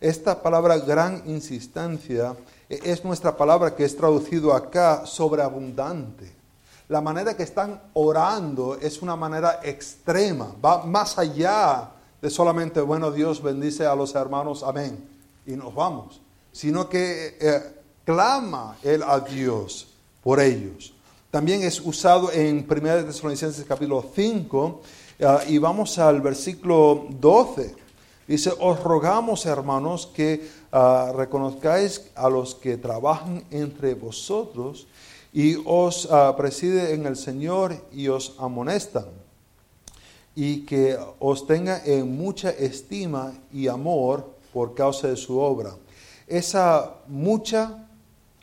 Esta 0.00 0.42
palabra 0.42 0.78
gran 0.78 1.22
insistencia 1.26 2.34
e, 2.70 2.80
es 2.84 3.04
nuestra 3.04 3.36
palabra 3.36 3.76
que 3.76 3.84
es 3.84 3.94
traducido 3.94 4.54
acá 4.54 5.04
sobreabundante. 5.04 6.40
La 6.92 7.00
manera 7.00 7.34
que 7.34 7.44
están 7.44 7.80
orando 7.94 8.76
es 8.78 9.00
una 9.00 9.16
manera 9.16 9.60
extrema, 9.62 10.54
va 10.62 10.84
más 10.84 11.18
allá 11.18 11.88
de 12.20 12.28
solamente, 12.28 12.82
bueno, 12.82 13.10
Dios 13.10 13.42
bendice 13.42 13.86
a 13.86 13.94
los 13.94 14.14
hermanos, 14.14 14.62
amén, 14.62 15.02
y 15.46 15.52
nos 15.52 15.74
vamos, 15.74 16.20
sino 16.52 16.90
que 16.90 17.38
eh, 17.40 17.62
clama 18.04 18.76
él 18.82 19.02
a 19.04 19.20
Dios 19.20 19.88
por 20.22 20.38
ellos. 20.38 20.92
También 21.30 21.62
es 21.62 21.80
usado 21.80 22.30
en 22.30 22.66
1 22.70 23.06
Tesalonicenses 23.06 23.64
capítulo 23.66 24.04
5 24.14 24.82
ah, 25.24 25.40
y 25.48 25.56
vamos 25.56 25.98
al 25.98 26.20
versículo 26.20 27.06
12. 27.08 27.74
Dice, 28.28 28.52
os 28.60 28.78
rogamos 28.82 29.46
hermanos 29.46 30.10
que 30.14 30.46
ah, 30.70 31.10
reconozcáis 31.16 32.10
a 32.14 32.28
los 32.28 32.54
que 32.54 32.76
trabajan 32.76 33.44
entre 33.50 33.94
vosotros 33.94 34.88
y 35.32 35.56
os 35.64 36.04
uh, 36.06 36.36
preside 36.36 36.92
en 36.92 37.06
el 37.06 37.16
Señor 37.16 37.74
y 37.92 38.08
os 38.08 38.34
amonestan 38.38 39.06
y 40.34 40.64
que 40.64 40.98
os 41.18 41.46
tenga 41.46 41.82
en 41.84 42.16
mucha 42.16 42.50
estima 42.50 43.32
y 43.52 43.68
amor 43.68 44.30
por 44.52 44.74
causa 44.74 45.08
de 45.08 45.16
su 45.16 45.38
obra. 45.38 45.74
Esa 46.26 46.94
mucha 47.08 47.88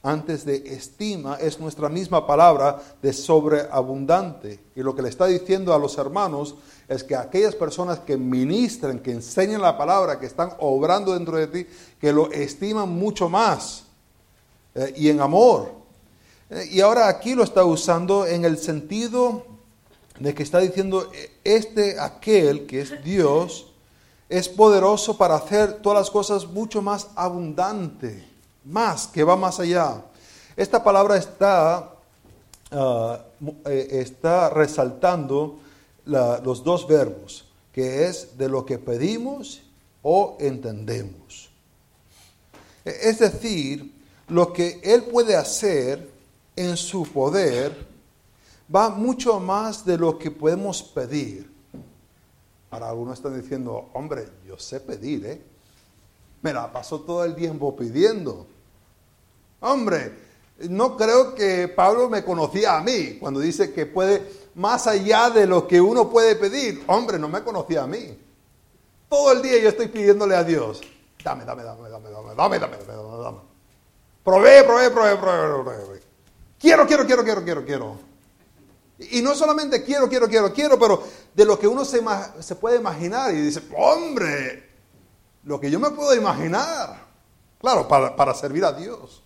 antes 0.02 0.46
de 0.46 0.56
estima 0.66 1.36
es 1.36 1.60
nuestra 1.60 1.90
misma 1.90 2.26
palabra 2.26 2.82
de 3.02 3.12
sobreabundante. 3.12 4.60
Y 4.76 4.82
lo 4.82 4.96
que 4.96 5.02
le 5.02 5.10
está 5.10 5.26
diciendo 5.26 5.74
a 5.74 5.80
los 5.80 5.98
hermanos 5.98 6.56
es 6.88 7.04
que 7.04 7.16
aquellas 7.16 7.56
personas 7.56 8.00
que 8.00 8.16
ministran, 8.18 9.00
que 9.00 9.12
enseñan 9.12 9.62
la 9.62 9.78
palabra, 9.78 10.20
que 10.20 10.26
están 10.26 10.52
obrando 10.60 11.14
dentro 11.14 11.38
de 11.38 11.48
ti, 11.48 11.68
que 12.00 12.14
lo 12.14 12.32
estiman 12.32 12.90
mucho 12.90 13.30
más 13.30 13.84
eh, 14.76 14.94
y 14.96 15.10
en 15.10 15.20
amor. 15.20 15.79
Eh, 16.50 16.68
y 16.72 16.82
ahora 16.82 17.08
aquí 17.08 17.36
lo 17.36 17.44
está 17.44 17.64
usando 17.64 18.26
en 18.26 18.46
el 18.46 18.58
sentido 18.58 19.46
de 20.20 20.34
que 20.34 20.44
está 20.44 20.60
diciendo, 20.60 21.10
este, 21.44 22.00
aquel 22.00 22.66
que 22.66 22.82
es 22.82 23.04
Dios, 23.04 23.68
es 24.28 24.50
poderoso 24.50 25.18
para 25.18 25.36
hacer 25.36 25.82
todas 25.82 26.00
las 26.00 26.12
cosas 26.12 26.46
mucho 26.48 26.82
más 26.82 27.08
abundante 27.16 28.30
más, 28.66 29.08
que 29.08 29.24
va 29.24 29.36
más 29.36 29.60
allá. 29.60 30.04
Esta 30.56 30.84
palabra 30.84 31.18
está, 31.18 31.92
ah, 32.72 33.26
eh, 33.66 33.88
está 33.92 34.50
resaltando 34.50 35.60
los 36.06 36.64
dos 36.64 36.88
verbos, 36.88 37.46
que 37.72 38.06
es 38.06 38.38
de 38.38 38.50
lo 38.50 38.66
que 38.66 38.78
pedimos 38.78 39.62
o 40.02 40.38
entendemos. 40.40 41.50
E, 42.84 43.10
es 43.10 43.20
decir, 43.20 43.94
lo 44.28 44.54
que 44.54 44.80
Él 44.84 45.04
puede 45.04 45.36
hacer 45.36 46.10
en 46.60 46.76
su 46.76 47.04
poder 47.04 47.74
va 48.74 48.90
mucho 48.90 49.40
más 49.40 49.86
de 49.86 49.98
lo 49.98 50.20
que 50.20 50.30
podemos 50.30 50.84
pedir. 50.84 51.50
Ahora 52.70 52.90
algunos 52.90 53.18
están 53.18 53.42
diciendo, 53.42 53.90
hombre, 53.94 54.28
yo 54.46 54.60
sé 54.60 54.82
pedir, 54.82 55.26
¿eh? 55.26 55.42
Me 56.42 56.54
la 56.54 56.72
paso 56.72 57.00
todo 57.00 57.24
el 57.24 57.34
tiempo 57.34 57.76
pidiendo. 57.76 58.46
Hombre, 59.62 60.14
no 60.70 60.98
creo 60.98 61.34
que 61.34 61.70
Pablo 61.70 62.10
me 62.10 62.26
conocía 62.26 62.78
a 62.78 62.82
mí 62.82 63.18
cuando 63.20 63.40
dice 63.40 63.72
que 63.72 63.86
puede, 63.86 64.30
más 64.56 64.86
allá 64.86 65.30
de 65.30 65.48
lo 65.48 65.66
que 65.66 65.80
uno 65.80 66.10
puede 66.10 66.36
pedir. 66.36 66.84
Hombre, 66.88 67.18
no 67.18 67.30
me 67.30 67.42
conocía 67.42 67.84
a 67.84 67.88
mí. 67.88 68.18
Todo 69.08 69.32
el 69.32 69.42
día 69.42 69.60
yo 69.62 69.70
estoy 69.70 69.88
pidiéndole 69.88 70.36
a 70.36 70.44
Dios. 70.44 70.82
Dame, 71.24 71.46
dame, 71.46 71.64
dame, 71.64 71.90
dame, 71.90 72.10
dame, 72.10 72.36
dame, 72.36 72.60
dame, 72.60 72.78
dame, 72.86 73.24
dame. 73.24 73.38
Provee, 74.24 74.64
provee, 74.66 74.90
provee, 74.92 75.18
provee, 75.18 75.64
provee. 75.64 76.09
Quiero, 76.60 76.86
quiero, 76.86 77.06
quiero, 77.06 77.24
quiero, 77.24 77.44
quiero, 77.44 77.66
quiero. 77.66 77.98
Y 79.12 79.22
no 79.22 79.34
solamente 79.34 79.82
quiero, 79.84 80.10
quiero, 80.10 80.28
quiero, 80.28 80.54
quiero, 80.54 80.78
pero 80.78 81.02
de 81.34 81.46
lo 81.46 81.58
que 81.58 81.68
uno 81.68 81.86
se, 81.86 82.04
se 82.42 82.56
puede 82.56 82.78
imaginar 82.78 83.34
y 83.34 83.42
dice, 83.42 83.62
hombre, 83.78 84.70
lo 85.46 85.60
que 85.60 85.72
yo 85.72 85.80
me 85.80 85.90
puedo 85.92 86.14
imaginar. 86.14 87.08
Claro, 87.60 87.88
para, 87.88 88.16
para 88.16 88.34
servir 88.34 88.66
a 88.66 88.74
Dios. 88.74 89.24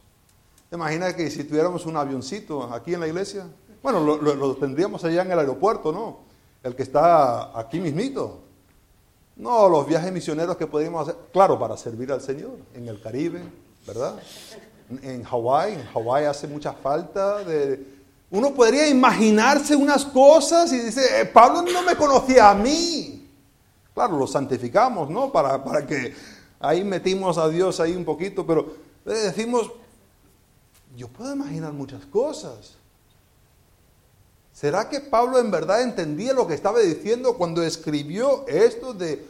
Imagina 0.71 1.15
que 1.15 1.29
si 1.29 1.43
tuviéramos 1.43 1.85
un 1.85 1.97
avioncito 1.97 2.71
aquí 2.71 2.93
en 2.93 2.99
la 2.99 3.07
iglesia, 3.07 3.47
bueno, 3.81 3.99
lo, 3.99 4.17
lo, 4.17 4.55
tendríamos 4.55 5.03
allá 5.03 5.23
en 5.23 5.31
el 5.31 5.39
aeropuerto, 5.39 5.91
¿no? 5.91 6.19
El 6.63 6.75
que 6.75 6.83
está 6.83 7.57
aquí 7.59 7.79
mismito. 7.79 8.41
No, 9.35 9.67
los 9.67 9.85
viajes 9.85 10.11
misioneros 10.11 10.55
que 10.55 10.67
podríamos 10.67 11.07
hacer, 11.07 11.19
claro, 11.31 11.59
para 11.59 11.75
servir 11.77 12.11
al 12.11 12.21
Señor, 12.21 12.57
en 12.73 12.87
el 12.87 13.01
Caribe, 13.01 13.41
¿verdad? 13.85 14.19
En 15.01 15.23
Hawái, 15.23 15.73
en 15.73 15.85
Hawái 15.85 16.25
hace 16.25 16.47
mucha 16.47 16.73
falta 16.73 17.43
de, 17.43 17.85
uno 18.31 18.53
podría 18.53 18.87
imaginarse 18.87 19.75
unas 19.75 20.05
cosas 20.05 20.73
y 20.73 20.79
dice, 20.79 21.21
eh, 21.21 21.25
Pablo 21.25 21.61
no 21.61 21.83
me 21.83 21.95
conocía 21.95 22.49
a 22.49 22.55
mí. 22.55 23.29
Claro, 23.93 24.17
lo 24.17 24.25
santificamos, 24.25 25.09
¿no? 25.09 25.31
Para, 25.31 25.63
para 25.63 25.85
que 25.85 26.15
ahí 26.59 26.83
metimos 26.83 27.37
a 27.37 27.47
Dios 27.47 27.79
ahí 27.79 27.95
un 27.95 28.03
poquito, 28.03 28.45
pero 28.45 28.75
decimos, 29.05 29.69
yo 30.95 31.07
puedo 31.09 31.33
imaginar 31.33 31.73
muchas 31.73 32.05
cosas. 32.05 32.75
¿Será 34.51 34.89
que 34.89 34.99
Pablo 34.99 35.39
en 35.39 35.51
verdad 35.51 35.81
entendía 35.81 36.33
lo 36.33 36.47
que 36.47 36.53
estaba 36.53 36.79
diciendo 36.79 37.35
cuando 37.37 37.61
escribió 37.63 38.47
esto 38.47 38.93
de 38.93 39.25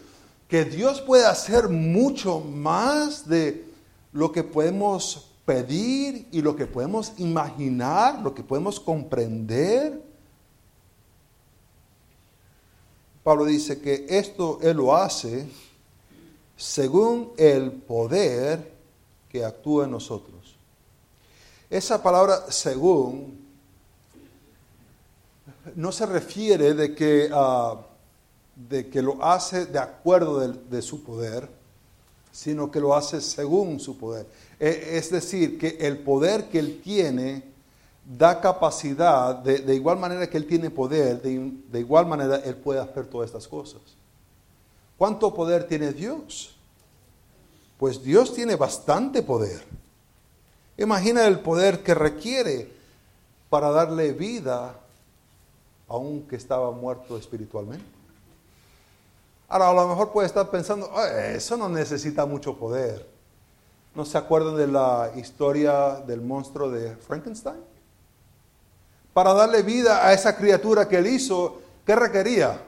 que 0.47 0.65
Dios 0.65 1.01
puede 1.01 1.25
hacer 1.25 1.69
mucho 1.69 2.39
más 2.39 3.27
de 3.27 3.65
lo 4.11 4.31
que 4.31 4.43
podemos 4.43 5.32
pedir 5.45 6.27
y 6.31 6.41
lo 6.41 6.55
que 6.55 6.65
podemos 6.65 7.13
imaginar, 7.17 8.21
lo 8.21 8.33
que 8.33 8.43
podemos 8.43 8.79
comprender. 8.79 10.01
Pablo 13.23 13.45
dice 13.45 13.79
que 13.79 14.05
esto 14.09 14.59
él 14.61 14.77
lo 14.77 14.95
hace 14.95 15.47
según 16.55 17.31
el 17.37 17.71
poder 17.71 18.73
que 19.29 19.43
actúa 19.43 19.85
en 19.85 19.91
nosotros. 19.91 20.55
Esa 21.69 22.01
palabra 22.03 22.51
según 22.51 23.43
no 25.75 25.91
se 25.91 26.05
refiere 26.05 26.73
de 26.73 26.93
que, 26.93 27.29
ah, 27.33 27.81
de 28.55 28.89
que 28.89 29.01
lo 29.01 29.23
hace 29.23 29.65
de 29.65 29.79
acuerdo 29.79 30.39
de 30.39 30.81
su 30.81 31.03
poder, 31.03 31.49
sino 32.31 32.71
que 32.71 32.79
lo 32.79 32.95
hace 32.95 33.21
según 33.21 33.79
su 33.79 33.97
poder. 33.97 34.27
E, 34.63 34.97
es 34.97 35.09
decir, 35.09 35.59
que 35.59 35.75
el 35.81 35.97
poder 35.97 36.47
que 36.47 36.57
Él 36.57 36.79
tiene 36.81 37.43
da 38.05 38.39
capacidad, 38.39 39.35
de, 39.35 39.75
igual 39.75 39.99
manera 39.99 40.29
que 40.29 40.37
Él 40.37 40.47
tiene 40.47 40.69
poder, 40.69 41.21
de, 41.21 41.79
igual 41.81 42.05
manera 42.05 42.37
Él 42.37 42.55
puede 42.55 42.79
hacer 42.79 43.07
todas 43.07 43.27
estas 43.27 43.45
cosas. 43.45 43.81
¿Cuánto 44.97 45.33
poder 45.33 45.67
tiene 45.67 45.91
Dios? 45.91 46.55
Pues 47.77 48.01
Dios 48.01 48.33
tiene 48.33 48.55
bastante 48.55 49.21
poder. 49.21 49.65
Imagina 50.77 51.27
el 51.27 51.41
poder 51.41 51.83
que 51.83 51.93
requiere 51.93 52.71
para 53.49 53.69
darle 53.69 54.13
vida 54.13 54.79
a 55.89 55.97
un 55.97 56.25
que 56.25 56.37
estaba 56.37 56.71
muerto 56.71 57.17
espiritualmente. 57.17 57.83
Ahora, 59.49 59.71
a 59.71 59.73
lo 59.73 59.89
mejor 59.89 60.13
puede 60.13 60.27
estar 60.27 60.49
pensando, 60.49 60.89
eso 61.05 61.57
no 61.57 61.67
necesita 61.67 62.25
mucho 62.25 62.55
poder. 62.55 63.12
¿No 63.95 64.05
se 64.05 64.17
acuerdan 64.17 64.55
de 64.55 64.67
la 64.67 65.11
historia 65.15 66.01
del 66.07 66.21
monstruo 66.21 66.71
de 66.71 66.95
Frankenstein? 66.95 67.61
Para 69.13 69.33
darle 69.33 69.61
vida 69.61 70.05
a 70.05 70.13
esa 70.13 70.35
criatura 70.35 70.87
que 70.89 70.97
él 70.97 71.07
hizo, 71.07 71.61
¿qué 71.85 71.95
requería? 71.95 72.59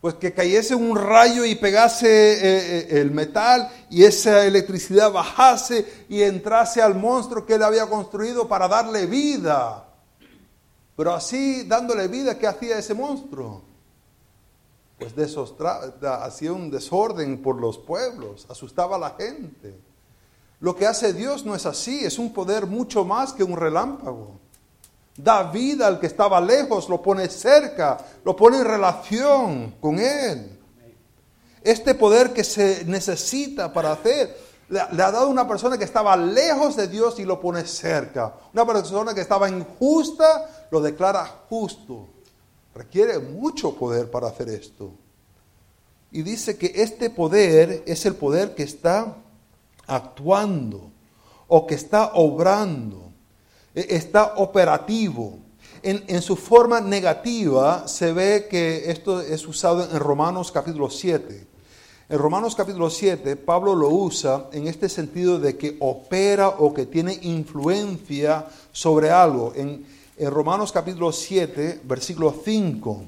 Pues 0.00 0.14
que 0.14 0.32
cayese 0.32 0.76
un 0.76 0.96
rayo 0.96 1.44
y 1.44 1.56
pegase 1.56 2.06
eh, 2.06 2.38
eh, 2.42 3.00
el 3.00 3.10
metal 3.10 3.68
y 3.90 4.04
esa 4.04 4.44
electricidad 4.44 5.10
bajase 5.10 6.04
y 6.08 6.22
entrase 6.22 6.80
al 6.80 6.94
monstruo 6.94 7.44
que 7.44 7.54
él 7.54 7.64
había 7.64 7.86
construido 7.86 8.46
para 8.46 8.68
darle 8.68 9.06
vida. 9.06 9.84
Pero 10.96 11.12
así, 11.12 11.64
dándole 11.64 12.06
vida, 12.06 12.38
¿qué 12.38 12.46
hacía 12.46 12.78
ese 12.78 12.94
monstruo? 12.94 13.64
Pues 15.00 15.12
hacía 16.04 16.52
un 16.52 16.70
desorden 16.70 17.42
por 17.42 17.60
los 17.60 17.78
pueblos, 17.78 18.46
asustaba 18.48 18.94
a 18.94 19.00
la 19.00 19.10
gente. 19.10 19.87
Lo 20.60 20.74
que 20.74 20.86
hace 20.86 21.12
Dios 21.12 21.44
no 21.44 21.54
es 21.54 21.66
así, 21.66 22.04
es 22.04 22.18
un 22.18 22.32
poder 22.32 22.66
mucho 22.66 23.04
más 23.04 23.32
que 23.32 23.44
un 23.44 23.56
relámpago. 23.56 24.40
Da 25.16 25.44
vida 25.44 25.86
al 25.86 26.00
que 26.00 26.06
estaba 26.06 26.40
lejos, 26.40 26.88
lo 26.88 27.00
pone 27.00 27.28
cerca, 27.28 27.98
lo 28.24 28.34
pone 28.34 28.58
en 28.58 28.64
relación 28.64 29.74
con 29.80 29.98
Él. 29.98 30.58
Este 31.62 31.94
poder 31.94 32.32
que 32.32 32.44
se 32.44 32.84
necesita 32.86 33.72
para 33.72 33.92
hacer, 33.92 34.36
le, 34.68 34.80
ha 34.80 34.88
dado 34.88 35.18
a 35.18 35.26
una 35.26 35.46
persona 35.46 35.78
que 35.78 35.84
estaba 35.84 36.16
lejos 36.16 36.76
de 36.76 36.88
Dios 36.88 37.18
y 37.18 37.24
lo 37.24 37.40
pone 37.40 37.64
cerca. 37.64 38.34
Una 38.52 38.66
persona 38.66 39.14
que 39.14 39.20
estaba 39.20 39.48
injusta, 39.48 40.66
lo 40.70 40.80
declara 40.80 41.24
justo. 41.48 42.08
Requiere 42.74 43.18
mucho 43.18 43.74
poder 43.74 44.10
para 44.10 44.28
hacer 44.28 44.48
esto. 44.48 44.92
Y 46.10 46.22
dice 46.22 46.56
que 46.56 46.72
este 46.76 47.10
poder 47.10 47.82
es 47.86 48.06
el 48.06 48.14
poder 48.14 48.54
que 48.54 48.62
está 48.62 49.16
actuando 49.88 50.92
o 51.48 51.66
que 51.66 51.74
está 51.74 52.12
obrando, 52.14 53.10
e, 53.74 53.96
está 53.96 54.34
operativo. 54.36 55.40
En, 55.82 56.22
su 56.22 56.36
forma 56.36 56.80
negativa 56.80 57.86
se 57.86 58.12
ve 58.12 58.46
que 58.50 58.90
esto 58.90 59.20
es 59.20 59.46
usado 59.46 59.88
en 59.90 59.98
Romanos 59.98 60.52
capítulo 60.52 60.90
7. 60.90 61.46
En 62.10 62.18
Romanos 62.18 62.54
capítulo 62.54 62.90
7, 62.90 63.36
Pablo 63.36 63.74
lo 63.74 63.88
usa 63.88 64.48
en 64.52 64.66
este 64.66 64.88
sentido 64.88 65.38
de 65.38 65.56
que 65.56 65.76
opera 65.80 66.48
o 66.48 66.74
que 66.74 66.86
tiene 66.86 67.18
influencia 67.22 68.46
sobre 68.72 69.10
algo. 69.10 69.52
En, 69.54 69.86
en 70.16 70.30
Romanos 70.30 70.72
capítulo 70.72 71.12
7, 71.12 71.82
versículo 71.84 72.34
5, 72.44 73.02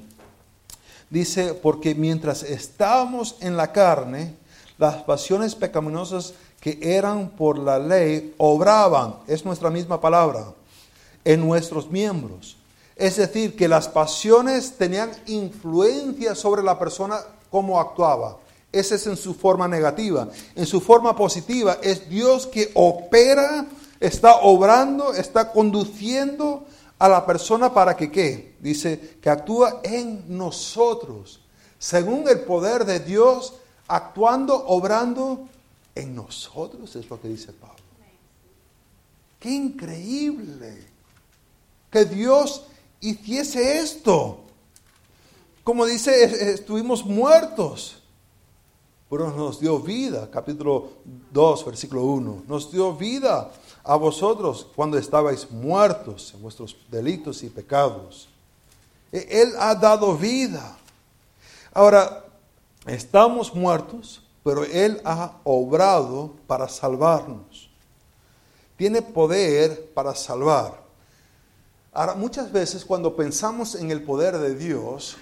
dice, 1.09 1.53
porque 1.55 1.93
mientras 1.93 2.43
estábamos 2.43 3.35
en 3.41 3.57
la 3.57 3.73
carne, 3.73 4.35
las 4.77 5.03
pasiones 5.03 5.55
pecaminosas 5.55 6.33
que 6.61 6.77
eran 6.79 7.29
por 7.31 7.57
la 7.57 7.79
ley 7.79 8.35
obraban, 8.37 9.15
es 9.27 9.43
nuestra 9.43 9.71
misma 9.71 9.99
palabra, 9.99 10.45
en 11.25 11.41
nuestros 11.41 11.89
miembros. 11.89 12.55
Es 12.95 13.17
decir, 13.17 13.55
que 13.55 13.67
las 13.67 13.89
pasiones 13.89 14.77
tenían 14.77 15.11
influencia 15.25 16.35
sobre 16.35 16.61
la 16.61 16.77
persona 16.77 17.19
como 17.49 17.79
actuaba. 17.79 18.37
Ese 18.71 18.95
es 18.95 19.07
en 19.07 19.17
su 19.17 19.33
forma 19.33 19.67
negativa. 19.67 20.29
En 20.55 20.67
su 20.67 20.79
forma 20.79 21.15
positiva 21.15 21.79
es 21.81 22.07
Dios 22.07 22.45
que 22.45 22.69
opera, 22.75 23.65
está 23.99 24.35
obrando, 24.35 25.13
está 25.13 25.51
conduciendo 25.51 26.63
a 26.99 27.09
la 27.09 27.25
persona 27.25 27.73
para 27.73 27.97
que 27.97 28.11
qué? 28.11 28.55
Dice 28.59 29.17
que 29.19 29.31
actúa 29.31 29.79
en 29.81 30.23
nosotros, 30.27 31.41
según 31.79 32.29
el 32.29 32.41
poder 32.41 32.85
de 32.85 32.99
Dios, 32.99 33.55
actuando, 33.87 34.63
obrando 34.67 35.47
en 35.95 36.15
nosotros, 36.15 36.95
es 36.95 37.09
lo 37.09 37.19
que 37.19 37.27
dice 37.27 37.51
Pablo. 37.53 37.75
Qué 39.39 39.49
increíble 39.49 40.85
que 41.89 42.05
Dios 42.05 42.63
hiciese 42.99 43.79
esto. 43.79 44.41
Como 45.63 45.85
dice, 45.85 46.51
estuvimos 46.53 47.05
muertos, 47.05 47.97
pero 49.09 49.31
nos 49.31 49.59
dio 49.59 49.79
vida, 49.79 50.29
capítulo 50.31 50.91
2, 51.31 51.65
versículo 51.65 52.03
1. 52.03 52.43
Nos 52.47 52.71
dio 52.71 52.95
vida 52.95 53.51
a 53.83 53.95
vosotros 53.95 54.67
cuando 54.75 54.97
estabais 54.97 55.49
muertos 55.51 56.33
en 56.33 56.41
vuestros 56.41 56.77
delitos 56.89 57.43
y 57.43 57.49
pecados. 57.49 58.29
E, 59.11 59.27
Él 59.41 59.53
ha 59.59 59.75
dado 59.75 60.15
vida. 60.15 60.77
Ahora, 61.73 62.25
estamos 62.85 63.53
muertos, 63.53 64.21
pero 64.43 64.63
Él 64.63 65.01
ha 65.05 65.39
obrado 65.43 66.35
para 66.47 66.67
salvarnos. 66.67 67.69
Tiene 68.75 69.01
poder 69.01 69.91
para 69.93 70.15
salvar. 70.15 70.81
Ahora, 71.93 72.15
muchas 72.15 72.51
veces 72.51 72.83
cuando 72.85 73.15
pensamos 73.15 73.75
en 73.75 73.91
el 73.91 74.01
poder 74.03 74.37
de 74.39 74.55
Dios, 74.55 75.17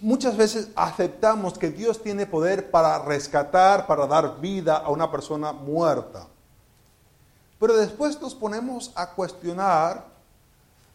muchas 0.00 0.36
veces 0.36 0.68
aceptamos 0.74 1.58
que 1.58 1.70
Dios 1.70 2.02
tiene 2.02 2.26
poder 2.26 2.70
para 2.70 2.98
rescatar, 3.00 3.86
para 3.86 4.06
dar 4.06 4.40
vida 4.40 4.76
a 4.76 4.88
una 4.90 5.10
persona 5.10 5.52
muerta. 5.52 6.26
Pero 7.58 7.76
después 7.76 8.18
nos 8.20 8.34
ponemos 8.34 8.92
a 8.94 9.10
cuestionar, 9.10 10.06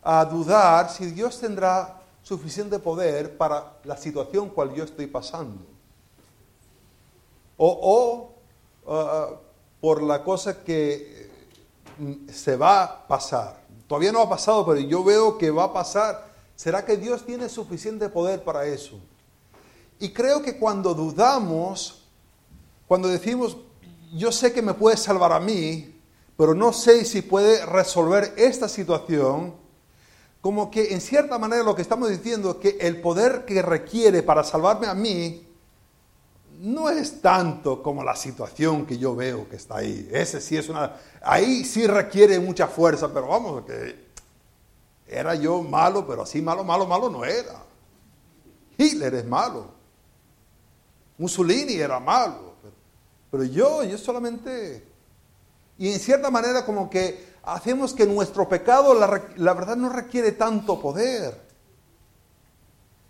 a 0.01 0.25
dudar 0.25 0.89
si 0.89 1.05
Dios 1.07 1.39
tendrá 1.39 2.01
suficiente 2.23 2.79
poder 2.79 3.37
para 3.37 3.73
la 3.83 3.97
situación 3.97 4.49
cual 4.49 4.73
yo 4.73 4.83
estoy 4.83 5.05
pasando. 5.05 5.74
O, 7.57 8.31
uh, 8.85 9.35
por 9.79 10.01
la 10.01 10.23
cosa 10.23 10.63
que 10.63 11.29
mm, 11.97 12.29
se 12.29 12.57
va 12.57 12.83
a 12.83 13.07
pasar. 13.07 13.65
Todavía 13.87 14.11
no 14.11 14.21
ha 14.21 14.29
pasado, 14.29 14.65
pero 14.65 14.79
yo 14.79 15.03
veo 15.03 15.37
que 15.37 15.51
va 15.51 15.65
a 15.65 15.73
pasar. 15.73 16.33
¿Será 16.55 16.85
que 16.85 16.97
Dios 16.97 17.25
tiene 17.25 17.49
suficiente 17.49 18.09
poder 18.09 18.43
para 18.43 18.65
eso? 18.65 18.99
Y 19.99 20.09
creo 20.09 20.41
que 20.41 20.57
cuando 20.57 20.93
dudamos, 20.93 22.03
cuando 22.87 23.07
decimos, 23.07 23.57
yo 24.13 24.31
sé 24.31 24.53
que 24.53 24.61
me 24.61 24.73
puede 24.73 24.97
salvar 24.97 25.31
a 25.31 25.39
mí, 25.39 25.95
pero 26.37 26.53
no 26.53 26.73
sé 26.73 27.05
si 27.05 27.21
puede 27.21 27.65
resolver 27.65 28.33
esta 28.37 28.67
situación, 28.67 29.53
como 30.41 30.69
que 30.69 30.93
en 30.93 31.01
cierta 31.01 31.39
manera 31.39 31.63
lo 31.63 31.75
que 31.75 31.81
estamos 31.81 32.09
diciendo 32.09 32.51
es 32.51 32.55
que 32.57 32.77
el 32.85 33.01
poder 33.01 33.45
que 33.45 33.61
requiere 33.61 34.21
para 34.21 34.43
salvarme 34.43 34.87
a 34.87 34.93
mí 34.93 35.44
no 36.59 36.89
es 36.89 37.21
tanto 37.21 37.81
como 37.83 38.03
la 38.03 38.15
situación 38.15 38.85
que 38.85 38.97
yo 38.97 39.15
veo 39.15 39.47
que 39.49 39.55
está 39.55 39.77
ahí. 39.77 40.09
Ese 40.11 40.41
sí 40.41 40.57
es 40.57 40.69
una... 40.69 40.95
Ahí 41.21 41.65
sí 41.65 41.87
requiere 41.87 42.39
mucha 42.39 42.67
fuerza, 42.67 43.13
pero 43.13 43.27
vamos, 43.27 43.65
que 43.65 44.05
era 45.07 45.35
yo 45.35 45.61
malo, 45.61 46.05
pero 46.07 46.23
así 46.23 46.41
malo, 46.41 46.63
malo, 46.63 46.85
malo 46.87 47.09
no 47.09 47.25
era. 47.25 47.63
Hitler 48.77 49.15
es 49.15 49.25
malo. 49.25 49.67
Mussolini 51.17 51.73
era 51.73 51.99
malo. 51.99 52.55
Pero 53.31 53.43
yo, 53.43 53.83
yo 53.83 53.97
solamente... 53.97 54.87
Y 55.77 55.91
en 55.91 55.99
cierta 55.99 56.31
manera 56.31 56.65
como 56.65 56.89
que 56.89 57.35
hacemos 57.43 57.93
que 57.93 58.05
nuestro 58.05 58.47
pecado, 58.47 58.93
la, 58.93 59.53
verdad, 59.53 59.75
no 59.75 59.89
requiere 59.89 60.31
tanto 60.31 60.79
poder. 60.79 61.41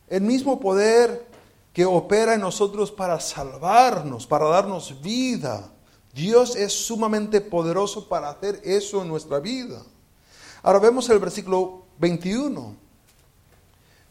El 0.08 0.22
mismo 0.22 0.60
poder 0.60 1.28
que 1.76 1.86
opera 1.86 2.34
en 2.34 2.42
nosotros 2.42 2.90
para 2.90 3.20
salvarnos, 3.20 4.26
para 4.26 4.46
darnos 4.46 5.00
vida. 5.02 5.70
Dios 6.14 6.56
es 6.56 6.72
sumamente 6.72 7.42
poderoso 7.42 8.08
para 8.08 8.30
hacer 8.30 8.62
eso 8.64 9.02
en 9.02 9.10
nuestra 9.10 9.40
vida. 9.40 9.84
Ahora 10.64 10.80
vemos 10.80 11.10
el 11.10 11.20
versículo 11.20 11.84
21. 12.00 12.76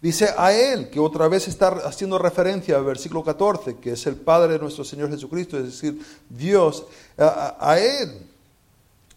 Dice 0.00 0.28
a 0.36 0.52
Él, 0.52 0.90
que 0.90 1.00
otra 1.00 1.26
vez 1.26 1.48
está 1.48 1.68
haciendo 1.86 2.18
referencia 2.18 2.76
al 2.76 2.84
versículo 2.84 3.24
14, 3.24 3.78
que 3.78 3.92
es 3.92 4.06
el 4.06 4.16
Padre 4.16 4.52
de 4.52 4.58
nuestro 4.58 4.84
Señor 4.84 5.08
Jesucristo, 5.10 5.56
es 5.58 5.64
decir, 5.64 5.98
Dios, 6.28 6.84
a, 7.16 7.78
Él 7.78 8.28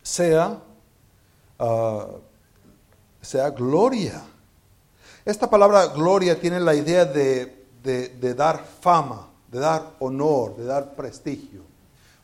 sea 0.02 0.62
Ah, 1.60 2.08
sea 3.22 3.50
gloria. 3.50 4.24
Esta 5.26 5.50
palabra 5.50 5.88
gloria 5.88 6.40
tiene 6.40 6.60
la 6.60 6.76
idea 6.76 7.04
de, 7.88 8.34
dar 8.34 8.66
fama, 8.82 9.28
de 9.52 9.60
dar 9.60 9.96
honor, 10.00 10.56
de 10.56 10.66
dar 10.66 10.96
prestigio. 10.96 11.62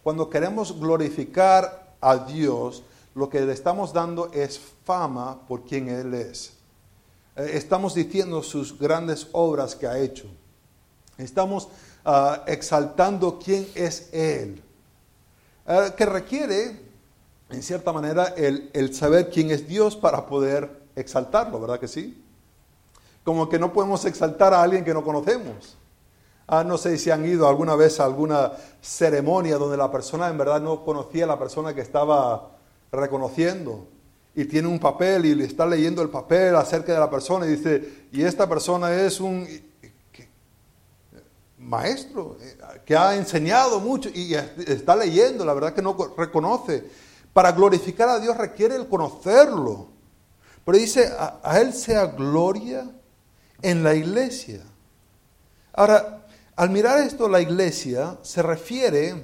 Cuando 0.03 0.29
queremos 0.29 0.77
glorificar 0.77 1.95
a 2.01 2.17
Dios, 2.17 2.83
lo 3.15 3.29
que 3.29 3.41
le 3.41 3.53
estamos 3.53 3.93
dando 3.93 4.31
es 4.33 4.59
fama 4.83 5.39
por 5.47 5.63
quien 5.63 5.87
Él 5.87 6.13
es. 6.13 6.53
Eh, 7.35 7.51
estamos 7.53 7.95
diciendo 7.95 8.43
sus 8.43 8.77
grandes 8.77 9.27
obras 9.31 9.75
que 9.75 9.87
ha 9.87 9.97
hecho. 9.97 10.25
Estamos 11.17 11.69
ah, 12.03 12.43
exaltando 12.47 13.39
quién 13.39 13.67
es 13.75 14.09
Él. 14.13 14.61
Eh, 15.65 15.93
que 15.95 16.05
requiere 16.05 16.83
en 17.53 17.61
cierta 17.61 17.93
manera, 17.93 18.33
el, 18.35 18.93
saber 18.95 19.29
quién 19.29 19.51
es 19.51 19.67
Dios 19.67 19.95
para 19.95 20.25
poder 20.25 20.69
exaltarlo, 20.95 21.59
¿verdad 21.59 21.79
que 21.79 21.87
sí? 21.87 22.22
Como 23.23 23.47
que 23.49 23.59
no 23.59 23.71
podemos 23.71 24.03
exaltar 24.05 24.53
a 24.53 24.61
alguien 24.61 24.83
que 24.83 24.93
no 24.93 25.03
conocemos. 25.03 25.77
Ah, 26.47 26.63
no 26.63 26.77
sé 26.77 26.97
si 26.97 27.09
han 27.09 27.25
ido 27.25 27.47
alguna 27.47 27.75
vez 27.75 27.99
a 27.99 28.05
alguna 28.05 28.51
ceremonia 28.81 29.57
donde 29.57 29.77
la 29.77 29.89
persona 29.89 30.27
en 30.27 30.37
verdad 30.37 30.59
no 30.59 30.83
conocía 30.83 31.23
a 31.23 31.27
la 31.27 31.39
persona 31.39 31.73
que 31.73 31.81
estaba 31.81 32.51
reconociendo 32.91 33.87
y 34.35 34.45
tiene 34.45 34.67
un 34.67 34.79
papel 34.79 35.25
y 35.25 35.35
le 35.35 35.45
está 35.45 35.65
leyendo 35.65 36.01
el 36.01 36.09
papel 36.09 36.55
acerca 36.55 36.93
de 36.93 36.99
la 36.99 37.09
persona 37.09 37.45
y 37.45 37.55
dice, 37.55 38.07
y 38.11 38.23
esta 38.23 38.47
persona 38.49 38.93
es 38.93 39.19
un 39.21 39.47
maestro 41.63 42.37
eh, 42.41 42.57
que 42.85 42.95
ha 42.95 43.15
enseñado 43.15 43.79
mucho 43.79 44.09
y 44.13 44.35
está 44.67 44.95
leyendo, 44.95 45.45
la 45.45 45.53
verdad 45.53 45.73
que 45.73 45.81
no 45.81 45.95
reconoce. 46.17 46.83
Para 47.31 47.51
glorificar 47.51 48.09
a 48.09 48.19
Dios 48.19 48.37
requiere 48.37 48.75
el 48.75 48.87
conocerlo. 48.87 49.87
Pero 50.65 50.77
dice, 50.77 51.11
a, 51.17 51.59
Él 51.59 51.73
sea 51.73 52.05
gloria 52.05 52.89
en 53.61 53.83
la 53.83 53.95
iglesia. 53.95 54.61
Ahora, 55.73 56.25
al 56.55 56.69
mirar 56.69 56.99
esto, 56.99 57.27
la 57.27 57.41
iglesia 57.41 58.17
se 58.21 58.41
refiere, 58.41 59.15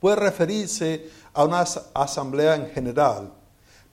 puede 0.00 0.16
referirse 0.16 1.08
a 1.32 1.44
una 1.44 1.60
asamblea 1.94 2.56
en 2.56 2.70
general, 2.70 3.32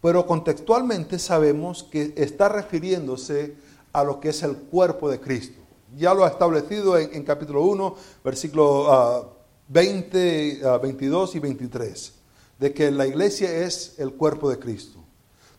pero 0.01 0.25
contextualmente 0.25 1.19
sabemos 1.19 1.83
que 1.83 2.13
está 2.15 2.49
refiriéndose 2.49 3.55
a 3.93 4.03
lo 4.03 4.19
que 4.19 4.29
es 4.29 4.41
el 4.43 4.55
cuerpo 4.55 5.09
de 5.09 5.19
Cristo. 5.19 5.59
Ya 5.97 6.13
lo 6.13 6.23
ha 6.23 6.29
establecido 6.29 6.97
en, 6.97 7.23
capítulo 7.23 7.63
1, 7.63 7.95
versículo 8.23 9.35
20, 9.67 10.61
ah, 10.65 10.77
22 10.77 11.29
ah, 11.33 11.37
y 11.37 11.39
23 11.39 12.13
de 12.61 12.73
que 12.73 12.91
la 12.91 13.07
iglesia 13.07 13.51
es 13.65 13.95
el 13.97 14.13
cuerpo 14.13 14.49
de 14.49 14.59
Cristo. 14.59 15.00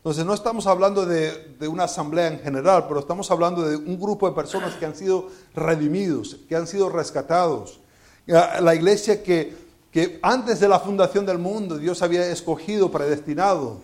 Entonces 0.03 0.27
no 0.27 0.35
estamos 0.35 0.67
hablando 0.67 1.07
de, 1.07 1.69
una 1.69 1.85
asamblea 1.85 2.27
en 2.27 2.41
general, 2.41 2.87
pero 2.89 2.99
estamos 2.99 3.31
hablando 3.31 3.63
de 3.63 3.77
un 3.77 4.01
grupo 4.01 4.29
de 4.29 4.35
personas 4.35 4.75
que 4.75 4.85
han 4.85 4.97
sido 4.97 5.29
redimidos, 5.55 6.39
que 6.49 6.57
han 6.57 6.67
sido 6.67 6.89
rescatados. 6.89 7.79
La 8.27 8.75
iglesia 8.75 9.23
que, 9.23 9.55
que 9.93 10.19
antes 10.21 10.59
de 10.59 10.67
la 10.67 10.81
fundación 10.81 11.25
del 11.25 11.39
mundo 11.39 11.79
Dios 11.79 12.03
había 12.03 12.27
escogido, 12.27 12.91
predestinado, 12.91 13.77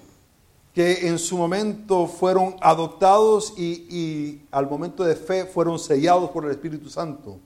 que 0.75 1.07
en 1.07 1.21
su 1.21 1.39
momento 1.39 2.09
fueron 2.09 2.57
adoptados 2.63 3.55
y, 3.57 3.87
y 3.89 4.47
al 4.51 4.69
momento 4.69 5.05
de 5.05 5.15
fe 5.15 5.45
fueron 5.45 5.79
sellados 5.79 6.31
por 6.31 6.45
el 6.47 6.51
Espíritu 6.51 6.91
Santo. 6.91 7.39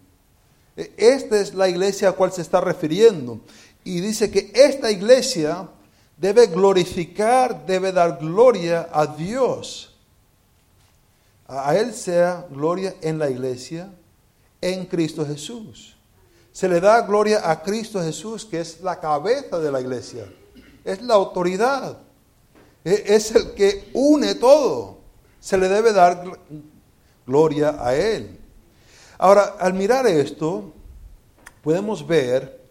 E, 0.78 0.94
esta 0.96 1.38
es 1.38 1.52
la 1.52 1.68
iglesia 1.68 2.08
a 2.08 2.12
cual 2.12 2.32
se 2.32 2.40
está 2.40 2.62
refiriendo. 2.62 3.40
Y 3.84 4.00
dice 4.00 4.30
que 4.30 4.50
esta 4.54 4.90
iglesia 4.90 5.68
debe 6.16 6.46
glorificar, 6.46 7.66
debe 7.66 7.92
dar 7.92 8.18
gloria 8.18 8.88
a 8.92 9.06
Dios. 9.06 9.94
A 11.46 11.76
Él 11.76 11.92
sea 11.92 12.46
gloria 12.50 12.94
en 13.02 13.18
la 13.18 13.28
iglesia, 13.28 13.90
en 14.60 14.86
Cristo 14.86 15.26
Jesús. 15.26 15.96
Se 16.52 16.68
le 16.68 16.80
da 16.80 17.00
gloria 17.02 17.50
a 17.50 17.62
Cristo 17.62 18.00
Jesús, 18.00 18.44
que 18.44 18.60
es 18.60 18.80
la 18.80 19.00
cabeza 19.00 19.58
de 19.58 19.72
la 19.72 19.80
iglesia. 19.80 20.30
Es 20.84 21.02
la 21.02 21.14
autoridad. 21.14 21.98
E, 22.84 23.04
es 23.06 23.34
el 23.34 23.52
que 23.54 23.90
une 23.94 24.34
todo. 24.34 24.98
Se 25.40 25.56
le 25.56 25.68
debe 25.68 25.92
dar 25.92 26.38
gloria 27.26 27.76
a 27.78 27.94
Él. 27.94 28.38
Ahora, 29.18 29.56
al 29.58 29.74
mirar 29.74 30.06
esto, 30.06 30.72
podemos 31.62 32.06
ver 32.06 32.61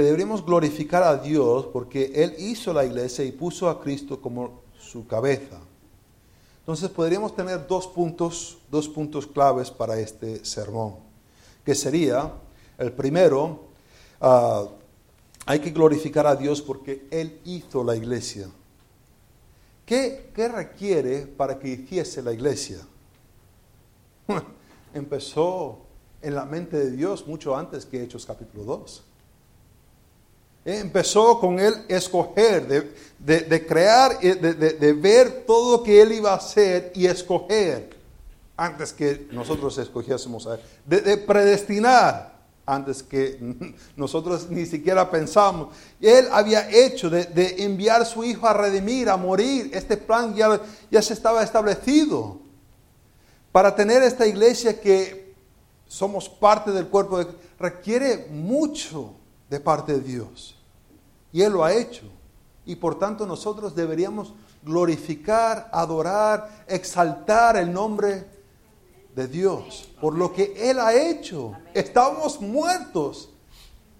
que 0.00 0.04
deberíamos 0.04 0.46
glorificar 0.46 1.02
a 1.02 1.18
Dios 1.18 1.66
porque 1.66 2.10
Él 2.14 2.34
hizo 2.38 2.72
la 2.72 2.86
iglesia 2.86 3.22
y 3.22 3.32
puso 3.32 3.68
a 3.68 3.82
Cristo 3.82 4.18
como 4.18 4.62
su 4.78 5.06
cabeza. 5.06 5.60
Entonces 6.60 6.88
podríamos 6.88 7.36
tener 7.36 7.66
dos 7.66 7.86
puntos, 7.86 8.56
dos 8.70 8.88
puntos 8.88 9.26
claves 9.26 9.70
para 9.70 10.00
este 10.00 10.42
sermón, 10.42 10.94
que 11.66 11.74
sería, 11.74 12.32
el 12.78 12.92
primero, 12.92 13.64
ah, 14.22 14.68
hay 15.44 15.58
que 15.58 15.68
glorificar 15.68 16.26
a 16.26 16.34
Dios 16.34 16.62
porque 16.62 17.06
Él 17.10 17.38
hizo 17.44 17.84
la 17.84 17.94
iglesia. 17.94 18.48
¿Qué, 19.84 20.30
¿Qué 20.34 20.48
requiere 20.48 21.26
para 21.26 21.58
que 21.58 21.68
hiciese 21.68 22.22
la 22.22 22.32
iglesia? 22.32 22.78
Empezó 24.94 25.80
en 26.22 26.34
la 26.34 26.46
mente 26.46 26.78
de 26.78 26.90
Dios 26.90 27.26
mucho 27.26 27.54
antes 27.54 27.84
que 27.84 28.02
Hechos 28.02 28.24
capítulo 28.24 28.64
2. 28.64 29.09
Empezó 30.64 31.40
con 31.40 31.58
él 31.58 31.74
escoger, 31.88 32.92
de, 33.18 33.66
crear, 33.66 34.20
de, 34.20 34.54
de, 34.54 34.92
ver 34.92 35.44
todo 35.46 35.78
lo 35.78 35.82
que 35.82 36.02
él 36.02 36.12
iba 36.12 36.32
a 36.32 36.36
hacer 36.36 36.92
y 36.94 37.06
escoger 37.06 37.96
antes 38.56 38.92
que 38.92 39.26
nosotros 39.32 39.78
escogiésemos 39.78 40.46
a 40.46 40.54
él. 40.56 40.60
De, 40.84 41.16
predestinar 41.16 42.38
antes 42.66 43.02
que 43.02 43.38
nosotros 43.96 44.50
ni 44.50 44.66
siquiera 44.66 45.10
pensamos. 45.10 45.74
Él 45.98 46.28
había 46.30 46.70
hecho 46.70 47.08
de, 47.08 47.56
enviar 47.60 48.02
a 48.02 48.04
su 48.04 48.22
hijo 48.22 48.46
a 48.46 48.52
redimir, 48.52 49.08
a 49.08 49.16
morir. 49.16 49.70
Este 49.72 49.96
plan 49.96 50.34
ya, 50.34 50.60
ya 50.90 51.00
se 51.00 51.14
estaba 51.14 51.42
establecido 51.42 52.38
para 53.50 53.74
tener 53.74 54.02
esta 54.02 54.26
iglesia 54.26 54.78
que 54.78 55.34
somos 55.86 56.28
parte 56.28 56.70
del 56.70 56.86
cuerpo, 56.88 57.18
de, 57.18 57.26
requiere 57.58 58.28
mucho 58.30 59.14
de 59.50 59.60
parte 59.60 59.92
de 59.92 60.00
Dios. 60.00 60.56
Y 61.32 61.42
Él 61.42 61.52
lo 61.52 61.64
ha 61.64 61.74
hecho. 61.74 62.04
Y 62.64 62.76
por 62.76 62.98
tanto 62.98 63.26
nosotros 63.26 63.74
deberíamos 63.74 64.32
glorificar, 64.62 65.68
adorar, 65.72 66.64
exaltar 66.68 67.56
el 67.56 67.72
nombre 67.72 68.26
de 69.14 69.26
Dios 69.26 69.88
por 70.00 70.16
lo 70.16 70.32
que 70.32 70.54
Él 70.56 70.78
ha 70.78 70.94
hecho. 70.94 71.52
Estábamos 71.74 72.40
muertos 72.40 73.30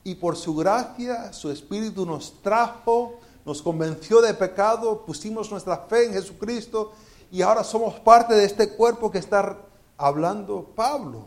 y 0.05 0.15
por 0.15 0.37
su 0.37 0.55
gracia, 0.55 1.33
su 1.33 1.51
Espíritu 1.51 2.07
nos 2.07 2.41
trajo, 2.43 3.19
nos 3.45 3.61
convenció 3.61 4.21
de 4.21 4.35
pecado, 4.35 5.05
pusimos 5.05 5.51
nuestra 5.51 5.79
fe 5.79 6.07
en 6.07 6.13
Jesucristo 6.13 6.93
y 7.33 7.43
ahora 7.43 7.65
somos 7.65 7.99
parte 8.01 8.35
de 8.35 8.45
este 8.45 8.71
cuerpo 8.71 9.11
que 9.11 9.19
está 9.19 9.57
hablando 9.97 10.63
Pablo. 10.75 11.27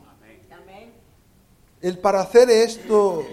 El 1.82 2.00
para 2.00 2.22
hacer 2.22 2.50
esto 2.50 3.24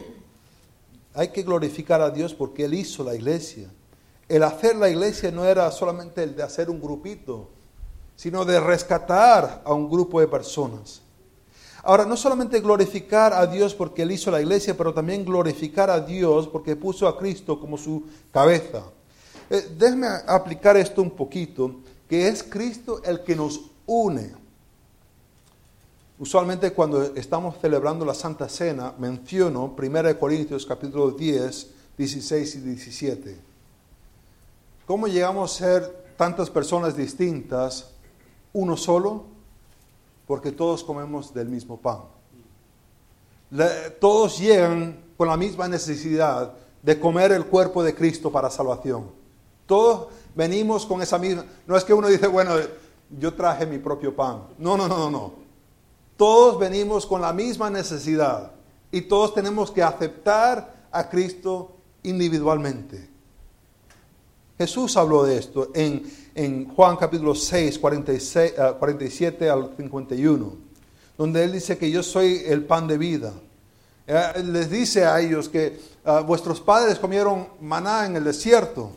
hay 1.14 1.28
que 1.28 1.42
glorificar 1.42 2.00
a 2.00 2.10
Dios 2.10 2.34
porque 2.34 2.64
Él 2.64 2.74
hizo 2.74 3.02
la 3.04 3.14
iglesia. 3.14 3.68
El 4.28 4.42
hacer 4.42 4.76
la 4.76 4.88
iglesia 4.88 5.30
no 5.30 5.44
era 5.44 5.70
solamente 5.70 6.22
el 6.22 6.36
de 6.36 6.42
hacer 6.42 6.70
un 6.70 6.80
grupito, 6.80 7.48
sino 8.14 8.44
de 8.44 8.60
rescatar 8.60 9.62
a 9.64 9.72
un 9.72 9.90
grupo 9.90 10.20
de 10.20 10.28
personas. 10.28 11.02
Ahora, 11.82 12.04
no 12.04 12.16
solamente 12.16 12.60
glorificar 12.60 13.32
a 13.32 13.46
Dios 13.46 13.74
porque 13.74 14.02
Él 14.02 14.12
hizo 14.12 14.30
la 14.30 14.40
iglesia, 14.40 14.76
pero 14.76 14.92
también 14.92 15.24
glorificar 15.24 15.88
a 15.90 16.00
Dios 16.00 16.46
porque 16.46 16.76
puso 16.76 17.08
a 17.08 17.18
Cristo 17.18 17.58
como 17.58 17.78
su 17.78 18.04
cabeza. 18.30 18.82
Eh, 19.48 19.74
déjeme 19.76 20.06
aplicar 20.26 20.76
esto 20.76 21.00
un 21.02 21.10
poquito, 21.10 21.76
que 22.08 22.28
es 22.28 22.42
Cristo 22.42 23.02
el 23.02 23.24
que 23.24 23.34
nos 23.34 23.62
une. 23.86 24.39
Usualmente 26.20 26.74
cuando 26.74 27.02
estamos 27.16 27.56
celebrando 27.62 28.04
la 28.04 28.12
Santa 28.12 28.46
Cena, 28.46 28.92
menciono 28.98 29.74
1 29.74 30.18
Corintios 30.18 30.66
capítulo 30.66 31.12
10, 31.12 31.70
16 31.96 32.56
y 32.56 32.60
17. 32.60 33.40
¿Cómo 34.86 35.06
llegamos 35.06 35.54
a 35.54 35.64
ser 35.64 36.14
tantas 36.18 36.50
personas 36.50 36.94
distintas, 36.94 37.92
uno 38.52 38.76
solo? 38.76 39.24
Porque 40.26 40.52
todos 40.52 40.84
comemos 40.84 41.32
del 41.32 41.48
mismo 41.48 41.78
pan. 41.78 42.00
todos 43.98 44.38
llegan 44.38 45.00
con 45.16 45.26
la 45.26 45.38
misma 45.38 45.68
necesidad 45.68 46.52
de 46.82 47.00
comer 47.00 47.32
el 47.32 47.46
cuerpo 47.46 47.82
de 47.82 47.94
Cristo 47.94 48.30
para 48.30 48.50
salvación. 48.50 49.10
Todos 49.64 50.08
venimos 50.34 50.84
con 50.84 51.00
esa 51.00 51.16
misma... 51.16 51.46
No 51.66 51.78
es 51.78 51.82
que 51.82 51.94
uno 51.94 52.08
dice, 52.08 52.26
bueno, 52.26 52.56
yo 53.08 53.32
traje 53.32 53.64
mi 53.64 53.78
propio 53.78 54.14
pan. 54.14 54.42
No, 54.58 54.76
no, 54.76 54.86
no, 54.86 54.98
no, 54.98 55.10
no. 55.10 55.39
Todos 56.20 56.58
venimos 56.58 57.06
con 57.06 57.22
la 57.22 57.32
misma 57.32 57.70
necesidad 57.70 58.52
y 58.92 59.00
todos 59.00 59.32
tenemos 59.32 59.70
que 59.70 59.82
aceptar 59.82 60.88
a 60.92 61.08
Cristo 61.08 61.78
individualmente. 62.02 63.08
Jesús 64.58 64.98
habló 64.98 65.24
de 65.24 65.38
esto 65.38 65.70
en, 65.72 66.68
Juan 66.76 66.98
capítulo 66.98 67.34
6, 67.34 67.78
46, 67.78 68.52
47 68.78 69.48
al 69.48 69.72
51, 69.74 70.56
donde 71.16 71.42
Él 71.42 71.52
dice 71.52 71.78
que 71.78 71.90
yo 71.90 72.02
soy 72.02 72.42
el 72.44 72.66
pan 72.66 72.86
de 72.86 72.98
vida. 72.98 73.32
Eh, 74.06 74.42
les 74.44 74.68
dice 74.68 75.06
a 75.06 75.18
ellos 75.22 75.48
que 75.48 75.80
ah, 76.04 76.20
vuestros 76.20 76.60
padres 76.60 76.98
comieron 76.98 77.48
maná 77.62 78.04
en 78.04 78.16
el 78.16 78.24
desierto, 78.24 78.92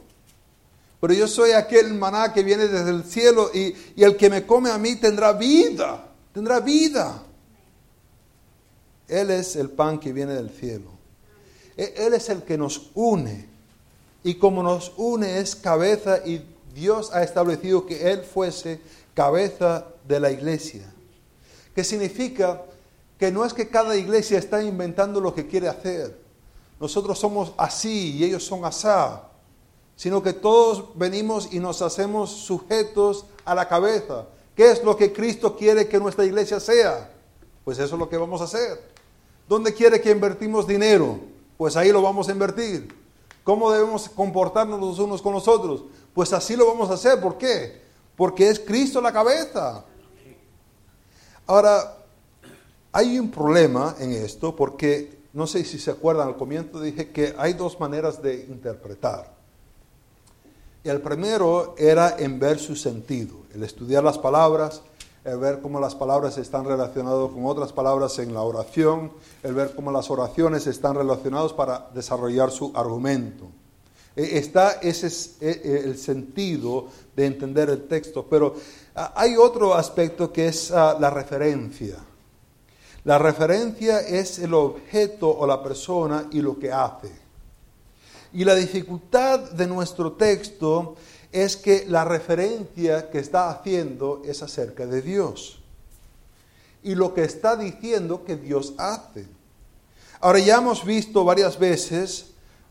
pero 1.00 1.14
yo 1.14 1.30
soy 1.30 1.52
aquel 1.52 1.94
maná 1.94 2.34
que 2.34 2.44
viene 2.44 2.68
desde 2.68 2.90
el 2.90 3.06
cielo 3.06 3.50
y, 3.54 3.74
y 3.96 4.04
el 4.04 4.18
que 4.18 4.30
me 4.30 4.46
come 4.46 4.72
a 4.72 4.78
mí 4.78 4.98
tendrá 4.98 5.32
vida 5.32 6.10
tendrá 6.34 6.60
vida. 6.60 7.24
Él 9.08 9.30
es 9.32 9.56
el 9.56 9.70
pan 9.70 10.00
que 10.00 10.12
viene 10.12 10.34
del 10.34 10.50
cielo. 10.50 10.90
E-, 11.78 11.94
Él 11.98 12.14
es 12.14 12.30
el 12.30 12.44
que 12.44 12.58
nos 12.58 12.90
une. 12.96 13.50
Y 14.24 14.36
como 14.36 14.64
nos 14.64 14.94
une 14.98 15.40
es 15.40 15.56
cabeza 15.56 16.26
y 16.26 16.46
Dios 16.74 17.12
ha 17.14 17.24
establecido 17.24 17.86
que 17.86 18.12
Él 18.12 18.24
fuese 18.24 18.82
cabeza 19.14 19.86
de 20.08 20.20
la 20.20 20.32
iglesia. 20.32 20.92
Que 21.76 21.84
significa 21.84 22.64
que 23.20 23.32
no 23.32 23.46
es 23.46 23.54
que 23.54 23.70
cada 23.70 23.96
iglesia 23.96 24.38
está 24.38 24.64
inventando 24.64 25.20
lo 25.20 25.34
que 25.34 25.48
quiere 25.48 25.68
hacer. 25.68 26.18
Nosotros 26.80 27.20
somos 27.20 27.54
así 27.58 28.18
y 28.18 28.24
ellos 28.24 28.44
son 28.44 28.66
asá. 28.66 29.30
Sino 29.96 30.24
que 30.24 30.34
todos 30.34 30.98
venimos 30.98 31.50
y 31.52 31.60
nos 31.60 31.82
hacemos 31.82 32.32
sujetos 32.32 33.26
a 33.46 33.54
la 33.54 33.68
cabeza. 33.68 34.26
¿Qué 34.56 34.72
es 34.72 34.84
lo 34.84 34.96
que 34.96 35.12
Cristo 35.12 35.56
quiere 35.56 35.88
que 35.88 36.00
nuestra 36.00 36.26
iglesia 36.26 36.60
sea? 36.60 37.12
Pues 37.64 37.80
eso 37.80 37.96
es 37.96 38.00
lo 38.00 38.10
que 38.10 38.18
vamos 38.18 38.42
a 38.42 38.46
hacer. 38.46 38.82
¿Dónde 39.48 39.74
quiere 39.74 40.00
que 40.00 40.12
invertimos 40.12 40.68
dinero? 40.68 41.20
Pues 41.58 41.76
ahí 41.76 41.92
lo 41.92 42.02
vamos 42.02 42.30
a 42.30 42.32
invertir. 42.32 42.94
¿Cómo 43.44 43.72
debemos 43.72 44.08
comportarnos 44.10 44.80
los 44.80 45.00
unos 45.00 45.22
con 45.22 45.34
los 45.34 45.48
otros? 45.48 45.84
Pues 46.14 46.32
así 46.34 46.56
lo 46.56 46.68
vamos 46.68 46.90
a 46.90 46.94
hacer. 46.94 47.20
¿Por 47.20 47.38
qué? 47.38 47.82
Porque 48.16 48.50
es 48.50 48.60
Cristo 48.60 49.02
la 49.02 49.12
cabeza. 49.12 49.84
Ahora, 51.46 51.98
hay 52.92 53.20
un 53.20 53.32
problema 53.32 53.96
en 54.00 54.12
esto 54.12 54.56
porque, 54.56 55.24
no 55.34 55.48
sé 55.48 55.66
si 55.66 55.80
se 55.80 55.92
acuerdan, 55.92 56.28
al 56.28 56.38
comienzo 56.38 56.80
dije 56.80 57.12
que 57.12 57.34
hay 57.38 57.54
dos 57.54 57.80
maneras 57.80 58.22
de 58.22 58.46
interpretar. 58.46 59.34
El 60.84 61.00
primero 61.00 61.76
era 61.78 62.18
en 62.20 62.40
ver 62.40 62.60
su 62.60 62.76
sentido, 62.76 63.36
el 63.54 63.64
estudiar 63.64 64.04
las 64.04 64.18
palabras, 64.18 64.82
el 65.24 65.38
ver 65.38 65.62
cómo 65.62 65.80
las 65.80 65.96
palabras 65.96 66.38
están 66.38 66.66
relacionadas 66.66 67.32
con 67.32 67.46
otras 67.46 67.72
palabras 67.72 68.20
en 68.20 68.34
la 68.34 68.42
oración, 68.42 69.14
el 69.44 69.54
ver 69.54 69.74
cómo 69.76 69.94
las 69.94 70.12
oraciones 70.12 70.68
están 70.68 70.96
relacionadas 70.96 71.54
para 71.54 71.88
desarrollar 71.94 72.52
su 72.52 72.74
argumento. 72.76 73.46
E, 74.14 74.38
está 74.38 74.74
ese 74.82 75.08
es 75.08 75.38
e, 75.40 75.62
e, 75.64 75.80
el 75.86 75.98
sentido 75.98 76.88
de 77.16 77.28
entender 77.28 77.70
el 77.70 77.88
texto, 77.88 78.28
pero 78.30 78.54
ah, 78.94 79.14
hay 79.16 79.38
otro 79.38 79.76
aspecto 79.76 80.34
que 80.34 80.48
es 80.48 80.70
ah, 80.72 80.98
la 81.00 81.10
referencia. 81.10 81.96
La 83.06 83.18
referencia 83.18 84.02
es 84.02 84.38
el 84.40 84.54
objeto 84.54 85.30
o 85.30 85.48
la 85.48 85.64
persona 85.64 86.28
y 86.32 86.42
lo 86.42 86.60
que 86.60 86.74
hace. 86.74 87.23
Y 88.34 88.44
la 88.44 88.56
dificultad 88.56 89.52
de 89.52 89.68
nuestro 89.68 90.14
texto 90.14 90.96
es 91.32 91.56
que 91.56 91.86
la 91.88 92.04
referencia 92.04 93.10
que 93.10 93.20
está 93.20 93.50
haciendo 93.50 94.22
es 94.26 94.42
acerca 94.42 94.86
de 94.88 95.02
Dios. 95.02 95.60
Y 96.82 96.96
lo 96.96 97.14
que 97.14 97.24
está 97.24 97.56
diciendo 97.56 98.24
que 98.26 98.36
Dios 98.36 98.74
hace. 98.78 99.28
Ahora 100.20 100.40
ya 100.40 100.58
hemos 100.58 100.84
visto 100.84 101.24
varias 101.24 101.60
veces 101.60 102.28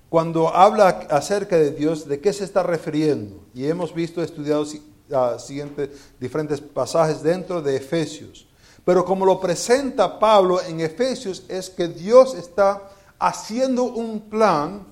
cuando 0.08 0.54
habla 0.54 0.88
acerca 1.10 1.56
de 1.56 1.70
Dios, 1.70 2.06
de 2.06 2.20
qué 2.20 2.32
se 2.32 2.44
está 2.44 2.62
refiriendo. 2.62 3.40
Y 3.54 3.66
hemos 3.66 3.94
visto, 3.94 4.22
estudiado 4.22 4.62
uh, 4.62 5.38
siguientes, 5.38 5.90
diferentes 6.20 6.60
pasajes 6.60 7.22
dentro 7.22 7.62
de 7.62 7.76
Efesios. 7.76 8.46
Pero 8.84 9.04
como 9.04 9.24
lo 9.24 9.40
presenta 9.40 10.18
Pablo 10.18 10.60
en 10.60 10.80
Efesios, 10.80 11.44
es 11.48 11.70
que 11.70 11.88
Dios 11.88 12.34
está 12.34 12.82
haciendo 13.18 13.84
un 13.84 14.28
plan 14.28 14.91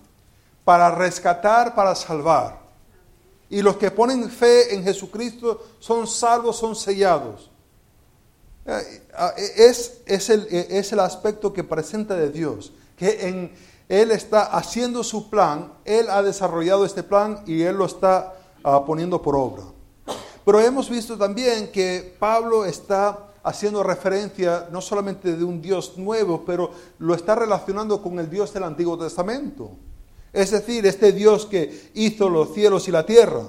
para 0.65 0.91
rescatar, 0.95 1.75
para 1.75 1.95
salvar. 1.95 2.61
Y 3.49 3.63
los 3.63 3.77
que 3.77 3.91
ponen 3.91 4.31
fe 4.31 4.75
en 4.75 4.85
Jesucristo 4.85 5.67
son 5.81 6.07
salvos, 6.07 6.57
son 6.57 6.77
sellados. 6.77 7.51
Eh, 8.67 9.03
es, 9.57 10.01
es, 10.07 10.31
el, 10.31 10.47
es 10.51 10.93
el 10.93 11.01
aspecto 11.01 11.53
que 11.53 11.65
presenta 11.65 12.15
de 12.15 12.31
Dios, 12.31 12.73
que 12.97 13.27
en, 13.27 13.53
Él 13.89 14.13
está 14.13 14.43
haciendo 14.43 15.03
su 15.03 15.29
plan, 15.29 15.73
Él 15.85 16.09
ha 16.11 16.23
desarrollado 16.23 16.85
este 16.85 17.03
plan 17.03 17.43
y 17.47 17.63
Él 17.63 17.77
lo 17.77 17.87
está 17.87 18.35
ah, 18.63 18.85
poniendo 18.87 19.21
por 19.21 19.35
obra. 19.35 19.65
Pero 20.45 20.61
hemos 20.61 20.89
visto 20.89 21.19
también 21.19 21.73
que 21.73 22.17
Pablo 22.19 22.65
está 22.65 23.31
haciendo 23.43 23.83
referencia 23.83 24.69
no 24.71 24.81
solamente 24.81 25.37
de 25.37 25.45
un 25.45 25.61
Dios 25.61 25.97
nuevo, 25.97 26.45
pero 26.45 26.71
lo 26.99 27.15
está 27.15 27.35
relacionando 27.35 28.03
con 28.03 28.19
el 28.19 28.31
Dios 28.31 28.53
del 28.53 28.65
Antiguo 28.65 28.99
Testamento. 28.99 29.73
Es 30.33 30.51
decir, 30.51 30.87
este 30.87 31.13
Dios 31.13 31.47
que 31.47 31.91
hizo 31.95 32.29
los 32.29 32.55
cielos 32.55 32.87
y 32.89 32.93
la 32.93 33.05
tierra, 33.05 33.43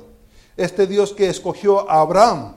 este 0.57 0.87
Dios 0.87 1.13
que 1.13 1.29
escogió 1.29 1.89
a 1.89 2.01
Abraham, 2.01 2.55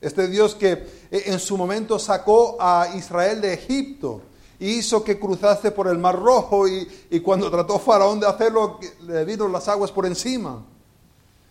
este 0.00 0.28
Dios 0.28 0.54
que 0.54 0.72
eh, 0.72 1.22
en 1.26 1.38
su 1.38 1.56
momento 1.56 1.98
sacó 1.98 2.56
a 2.60 2.88
Israel 2.94 3.40
de 3.40 3.54
Egipto 3.54 4.22
y 4.58 4.78
hizo 4.78 5.02
que 5.02 5.18
cruzase 5.18 5.70
por 5.70 5.88
el 5.88 5.98
Mar 5.98 6.18
Rojo 6.18 6.68
y, 6.68 6.86
cuando 7.20 7.50
trató 7.50 7.78
Faraón 7.78 8.20
de 8.20 8.26
hacerlo, 8.26 8.78
le 9.06 9.24
vino 9.24 9.48
las 9.48 9.68
aguas 9.68 9.90
por 9.90 10.06
encima. 10.06 10.64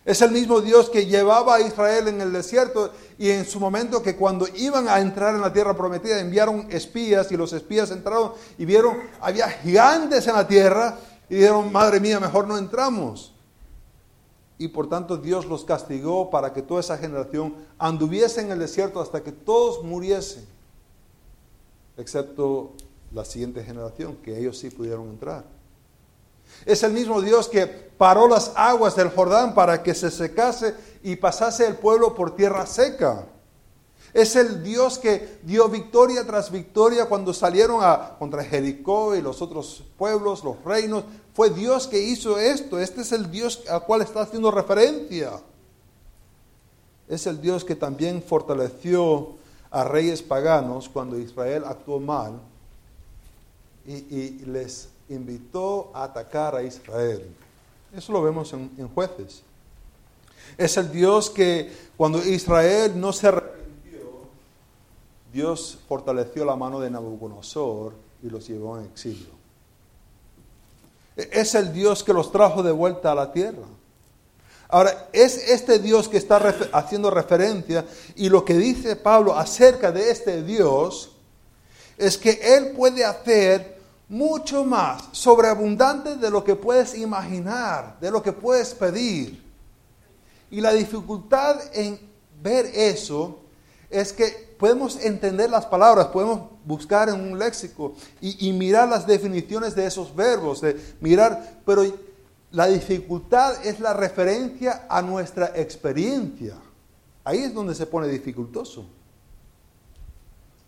Es 0.04 0.20
el 0.20 0.32
mismo 0.32 0.60
Dios 0.60 0.90
que 0.90 1.06
llevaba 1.06 1.56
a 1.56 1.60
Israel 1.60 2.08
en 2.08 2.20
el 2.20 2.32
desierto 2.32 2.92
y 3.18 3.30
en 3.30 3.46
su 3.46 3.58
momento 3.58 4.02
que 4.02 4.16
cuando 4.16 4.46
iban 4.54 4.86
a 4.86 5.00
entrar 5.00 5.34
en 5.34 5.40
la 5.40 5.52
tierra 5.52 5.74
prometida 5.74 6.20
enviaron 6.20 6.66
espías 6.70 7.32
y 7.32 7.36
los 7.38 7.54
espías 7.54 7.90
entraron 7.90 8.32
y 8.58 8.66
vieron, 8.66 8.98
había 9.20 9.48
gigantes 9.48 10.26
en 10.26 10.34
la 10.34 10.46
tierra 10.46 10.98
y 11.28 11.36
dijeron, 11.36 11.72
madre 11.72 12.00
mía, 12.00 12.20
mejor 12.20 12.46
no 12.46 12.58
entramos. 12.58 13.32
Y 14.58 14.68
por 14.68 14.88
tanto 14.88 15.16
Dios 15.16 15.46
los 15.46 15.64
castigó 15.64 16.30
para 16.30 16.52
que 16.52 16.62
toda 16.62 16.80
esa 16.80 16.96
generación 16.96 17.54
anduviese 17.78 18.40
en 18.40 18.52
el 18.52 18.58
desierto 18.58 19.00
hasta 19.00 19.22
que 19.22 19.32
todos 19.32 19.82
muriesen. 19.82 20.46
excepto 21.96 22.72
la 23.12 23.24
siguiente 23.24 23.62
generación, 23.62 24.16
que 24.16 24.36
ellos 24.36 24.58
sí 24.58 24.70
pudieron 24.70 25.08
entrar. 25.08 25.44
Es 26.66 26.82
el 26.82 26.92
mismo 26.92 27.20
Dios 27.20 27.48
que 27.48 27.66
paró 27.66 28.28
las 28.28 28.52
aguas 28.56 28.96
del 28.96 29.10
Jordán 29.10 29.54
para 29.54 29.82
que 29.82 29.94
se 29.94 30.10
secase 30.10 30.74
y 31.02 31.16
pasase 31.16 31.66
el 31.66 31.76
pueblo 31.76 32.14
por 32.14 32.34
tierra 32.34 32.66
seca. 32.66 33.26
Es 34.14 34.36
el 34.36 34.62
Dios 34.62 35.00
que 35.00 35.40
dio 35.42 35.68
victoria 35.68 36.24
tras 36.24 36.52
victoria 36.52 37.06
cuando 37.06 37.34
salieron 37.34 37.80
contra 38.16 38.44
Jericó 38.44 39.16
y 39.16 39.20
los 39.20 39.42
otros 39.42 39.82
pueblos, 39.98 40.44
los 40.44 40.62
reinos. 40.64 41.02
Fue 41.34 41.50
Dios 41.50 41.88
que 41.88 42.00
hizo 42.00 42.38
esto. 42.38 42.78
Este 42.78 43.00
es 43.00 43.10
el 43.10 43.28
Dios 43.28 43.64
al 43.68 43.82
cual 43.84 44.02
está 44.02 44.20
haciendo 44.20 44.52
referencia. 44.52 45.32
Es 47.08 47.26
el 47.26 47.40
Dios 47.40 47.64
que 47.64 47.74
también 47.74 48.22
fortaleció 48.22 49.32
a 49.72 49.82
reyes 49.82 50.22
paganos 50.22 50.88
cuando 50.88 51.18
Israel 51.18 51.64
actuó 51.66 51.98
mal 51.98 52.40
y, 53.84 54.44
les 54.46 54.90
invitó 55.08 55.90
a 55.92 56.04
atacar 56.04 56.54
a 56.54 56.62
Israel. 56.62 57.26
Eso 57.92 58.12
lo 58.12 58.22
vemos 58.22 58.52
en 58.52 58.88
jueces. 58.94 59.42
Es 60.56 60.76
el 60.76 60.92
Dios 60.92 61.30
que 61.30 61.72
cuando 61.96 62.24
Israel 62.24 62.92
no 62.94 63.12
se 63.12 63.32
Dios 65.34 65.80
fortaleció 65.88 66.44
la 66.44 66.54
mano 66.54 66.78
de 66.78 66.88
Nabucodonosor 66.88 67.92
y 68.22 68.30
los 68.30 68.46
llevó 68.46 68.78
en 68.78 68.84
exilio. 68.84 69.34
Es 71.16 71.56
el 71.56 71.72
Dios 71.72 72.04
que 72.04 72.12
los 72.12 72.30
trajo 72.30 72.62
de 72.62 72.70
vuelta 72.70 73.10
a 73.10 73.16
la 73.16 73.32
tierra. 73.32 73.66
Ahora, 74.68 75.08
es 75.12 75.50
este 75.50 75.80
Dios 75.80 76.08
que 76.08 76.18
está 76.18 76.36
haciendo 76.72 77.10
referencia 77.10 77.84
y 78.14 78.28
lo 78.28 78.44
que 78.44 78.54
dice 78.54 78.94
Pablo 78.94 79.36
acerca 79.36 79.90
de 79.90 80.08
este 80.08 80.40
Dios 80.44 81.10
es 81.98 82.16
que 82.16 82.38
Él 82.56 82.70
puede 82.70 83.04
hacer 83.04 83.80
mucho 84.08 84.64
más 84.64 85.08
sobreabundante 85.10 86.14
de 86.14 86.30
lo 86.30 86.44
que 86.44 86.54
puedes 86.54 86.96
imaginar, 86.96 87.98
de 88.00 88.12
lo 88.12 88.22
que 88.22 88.32
puedes 88.32 88.72
pedir. 88.72 89.42
Y 90.52 90.60
la 90.60 90.72
dificultad 90.72 91.60
en 91.72 91.98
ver 92.40 92.66
eso 92.66 93.40
es 93.90 94.12
que 94.12 94.53
podemos 94.64 94.96
entender 95.04 95.50
las 95.50 95.66
palabras, 95.66 96.06
podemos 96.06 96.40
buscar 96.64 97.10
en 97.10 97.20
un 97.20 97.38
léxico 97.38 97.92
y, 98.18 98.50
mirar 98.54 98.88
las 98.88 99.06
definiciones 99.06 99.74
de 99.74 99.84
esos 99.84 100.16
verbos, 100.16 100.62
de 100.62 100.80
mirar, 101.02 101.60
pero 101.66 101.82
la 102.50 102.66
dificultad 102.68 103.62
es 103.66 103.78
la 103.78 103.92
referencia 103.92 104.86
a 104.88 105.02
nuestra 105.02 105.52
experiencia. 105.54 106.56
Ahí 107.24 107.40
es 107.40 107.52
donde 107.52 107.74
se 107.74 107.84
pone 107.84 108.08
dificultoso. 108.08 108.86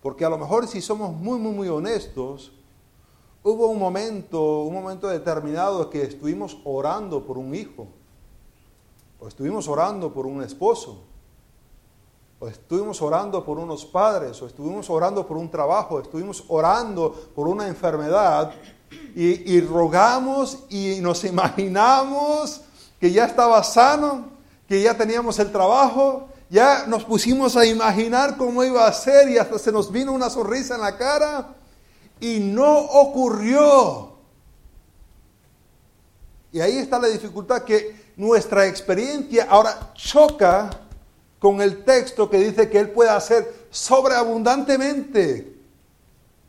Porque 0.02 0.26
a 0.26 0.28
lo 0.28 0.37
mejor 0.37 0.68
si 0.68 0.82
somos 0.82 1.14
muy, 1.14 1.38
muy, 1.38 1.52
muy 1.52 1.68
honestos, 1.68 2.52
hubo 3.42 3.68
un 3.68 3.78
momento, 3.78 4.64
un 4.64 4.74
momento 4.74 5.09
determinado 5.09 5.88
que 5.88 6.02
estuvimos 6.02 6.59
orando 6.64 7.24
por 7.24 7.38
un 7.38 7.54
hijo, 7.54 7.87
o 9.18 9.26
estuvimos 9.26 9.66
orando 9.68 10.12
por 10.12 10.26
un 10.26 10.42
esposo, 10.42 11.00
o 12.38 12.49
estuvimos 12.49 13.01
orando 13.01 13.44
por 13.44 13.59
unos 13.59 13.85
padres, 13.87 14.40
o 14.42 14.46
estuvimos 14.46 14.90
orando 14.90 15.27
por 15.27 15.37
un 15.37 15.51
trabajo, 15.51 16.01
estuvimos 16.01 16.44
orando 16.49 17.12
por 17.35 17.49
una 17.49 17.66
enfermedad 17.66 18.53
y, 19.14 19.61
rogamos 19.62 20.64
y 20.68 20.99
nos 21.01 21.25
imaginamos 21.25 22.61
que 23.01 23.11
ya 23.11 23.25
estaba 23.25 23.62
sano, 23.64 24.27
que 24.68 24.83
ya 24.83 24.94
teníamos 24.94 25.38
el 25.38 25.51
trabajo, 25.51 26.29
ya 26.51 26.87
nos 26.87 27.05
pusimos 27.05 27.57
a 27.57 27.64
imaginar 27.64 28.37
cómo 28.37 28.62
iba 28.62 28.87
a 28.87 28.92
ser 28.92 29.31
y 29.31 29.38
hasta 29.38 29.59
se 29.59 29.72
nos 29.72 29.90
vino 29.90 30.12
una 30.12 30.29
sonrisa 30.29 30.75
en 30.75 30.83
la 30.83 30.96
cara 30.96 31.55
y 32.20 32.38
no 32.38 32.79
ocurrió. 32.79 34.12
Y 36.53 36.61
ahí 36.61 36.79
está 36.79 36.99
la 36.99 37.09
dificultad 37.09 37.62
que 37.62 38.12
nuestra 38.16 38.66
experiencia 38.66 39.46
ahora 39.49 39.92
choca 39.94 40.86
con 41.46 41.62
el 41.62 41.85
texto 41.85 42.28
que 42.28 42.38
dice 42.38 42.68
que 42.68 42.80
Él 42.80 42.90
puede 42.90 43.09
hacer 43.09 43.68
sobreabundantemente. 43.70 45.54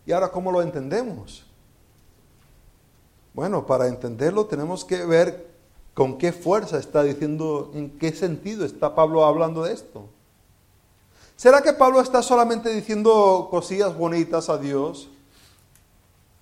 ¿Y 0.07 0.11
ahora 0.11 0.29
cómo 0.29 0.51
lo 0.51 0.59
entendemos? 0.63 1.45
Bueno, 3.31 3.63
para 3.67 3.85
entenderlo 3.85 4.47
tenemos 4.47 4.83
que 4.83 5.05
ver 5.05 5.51
con 5.93 6.17
qué 6.17 6.33
fuerza 6.33 6.79
está 6.79 7.03
diciendo, 7.03 7.69
en 7.75 7.91
qué 7.99 8.11
sentido 8.11 8.65
está 8.65 8.95
Pablo 8.95 9.23
hablando 9.23 9.65
de 9.65 9.73
esto. 9.73 10.09
¿Será 11.35 11.61
que 11.61 11.73
Pablo 11.73 12.01
está 12.01 12.23
solamente 12.23 12.69
diciendo 12.71 13.49
cosillas 13.51 13.95
bonitas 13.95 14.49
a 14.49 14.57
Dios? 14.57 15.11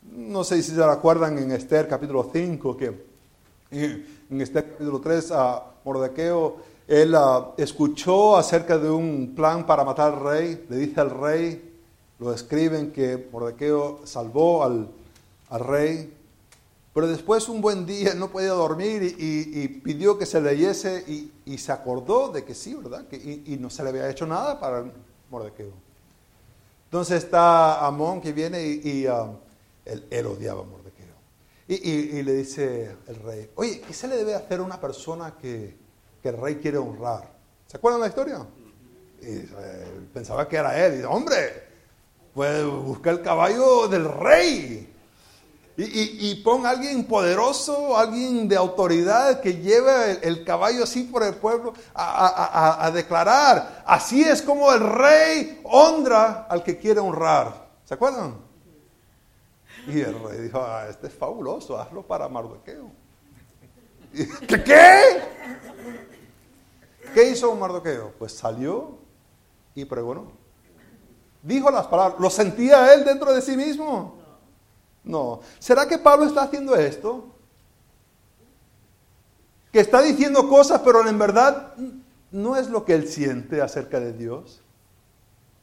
No 0.01 0.45
sé 0.45 0.63
si 0.63 0.73
se 0.73 0.81
acuerdan 0.81 1.37
en 1.39 1.51
Esther 1.51 1.89
capítulo 1.89 2.29
5, 2.31 2.77
que 2.77 3.05
en 3.71 4.39
Esther 4.39 4.71
capítulo 4.71 5.01
3 5.01 5.31
a 5.33 5.61
Mordequeo 5.83 6.74
él 6.88 7.15
ah, 7.15 7.54
escuchó 7.58 8.38
acerca 8.38 8.78
de 8.78 8.89
un 8.89 9.34
plan 9.36 9.65
para 9.65 9.84
matar 9.84 10.13
al 10.13 10.19
rey, 10.21 10.65
le 10.69 10.78
dice 10.78 11.02
al 11.02 11.10
rey, 11.10 11.74
lo 12.19 12.34
escriben 12.34 12.91
que 12.91 13.28
Mordequeo 13.32 14.02
salvó 14.06 14.63
al, 14.63 14.89
rey, 15.50 16.13
pero 16.93 17.08
después 17.08 17.50
un 17.50 17.62
buen 17.62 17.86
día 17.86 18.13
no 18.13 18.30
podía 18.30 18.52
dormir 18.52 19.15
y, 19.17 19.67
pidió 19.67 20.17
que 20.17 20.26
se 20.26 20.41
leyese 20.41 21.32
y, 21.45 21.58
se 21.58 21.71
acordó 21.71 22.30
de 22.30 22.43
que 22.43 22.54
sí, 22.54 22.74
¿verdad? 22.76 23.06
Y, 23.12 23.58
no 23.60 23.69
se 23.69 23.84
le 23.84 23.89
había 23.89 24.10
hecho 24.10 24.26
nada 24.26 24.60
para 24.60 24.86
Mordequeo. 25.30 25.74
Entonces 26.86 27.24
está 27.24 27.86
Amón 27.86 28.21
que 28.21 28.32
viene 28.32 28.63
y, 28.63 29.06
ah, 29.08 29.32
él, 29.86 30.26
odiaba 30.28 30.62
a 30.62 30.65
Mordequeo. 30.65 31.06
Y, 31.67 32.21
le 32.21 32.34
dice 32.34 32.95
el 33.08 33.15
rey, 33.15 33.50
oye, 33.56 33.82
¿qué 33.82 33.93
se 33.93 34.08
le 34.08 34.17
debe 34.17 34.36
hacer 34.36 34.60
a 34.60 34.63
una 34.63 34.80
persona 34.80 35.36
que 35.41 35.85
que 36.25 36.29
el 36.29 36.41
rey 36.41 36.55
quiere 36.55 36.79
honrar. 36.79 37.21
¿Se 37.67 37.77
acuerdan 37.77 38.01
la 38.01 38.07
historia? 38.07 38.43
Y, 39.21 39.27
eh, 39.27 40.07
pensaba 40.11 40.49
que 40.49 40.55
era 40.55 40.83
él. 40.83 41.01
Y 41.01 41.03
hombre, 41.03 41.67
pues 42.33 42.65
busca 42.65 43.11
el 43.11 43.21
caballo 43.21 43.88
del 43.88 44.11
rey. 44.11 44.91
Y, 45.77 46.31
y, 46.31 46.35
pon 46.43 46.65
a 46.65 46.71
alguien 46.71 47.05
poderoso, 47.05 47.95
alguien 47.95 48.47
de 48.47 48.55
autoridad 48.55 49.39
que 49.39 49.57
lleve 49.57 50.17
el, 50.23 50.43
caballo 50.43 50.85
así 50.85 51.03
por 51.03 51.21
el 51.21 51.35
pueblo 51.35 51.75
a, 51.93 52.89
declarar. 52.91 53.83
Así 53.85 54.23
es 54.23 54.41
como 54.41 54.73
el 54.73 54.79
rey 54.79 55.61
honra 55.65 56.47
al 56.49 56.63
que 56.63 56.79
quiere 56.79 57.01
honrar. 57.01 57.67
¿Se 57.83 57.93
acuerdan? 57.93 58.38
Y 59.85 59.99
el 59.99 60.19
rey 60.23 60.39
dijo, 60.39 60.59
ah, 60.59 60.88
este 60.89 61.05
es 61.05 61.13
fabuloso, 61.13 61.79
hazlo 61.79 62.01
para 62.01 62.27
Mardoqueo. 62.27 62.89
¿Qué? 64.47 64.63
¿Qué? 64.63 65.35
¿Qué 67.13 67.29
hizo 67.29 67.53
Mardoqueo? 67.55 68.13
Pues 68.17 68.33
salió 68.33 68.97
y 69.73 69.85
pregonó. 69.85 70.31
Dijo 71.43 71.69
las 71.69 71.87
palabras. 71.87 72.19
¿Lo 72.19 72.29
sentía 72.29 72.93
él 72.93 73.06
dentro 73.06 73.33
de 73.33 73.41
sí 73.41 73.56
mismo? 73.56 74.17
No. 75.03 75.41
¿Será 75.60 75.87
que 75.87 75.97
Pablo 75.97 76.25
está 76.25 76.43
haciendo 76.43 76.75
esto? 76.75 77.25
Que 79.71 79.79
está 79.79 80.01
diciendo 80.01 80.49
cosas, 80.49 80.81
pero 80.83 81.08
en 81.08 81.19
verdad 81.19 81.75
no 82.31 82.56
es 82.56 82.69
lo 82.69 82.83
que 82.83 82.95
él 82.95 83.08
siente 83.08 83.62
acerca 83.62 83.99
de 83.99 84.13
Dios. 84.13 84.62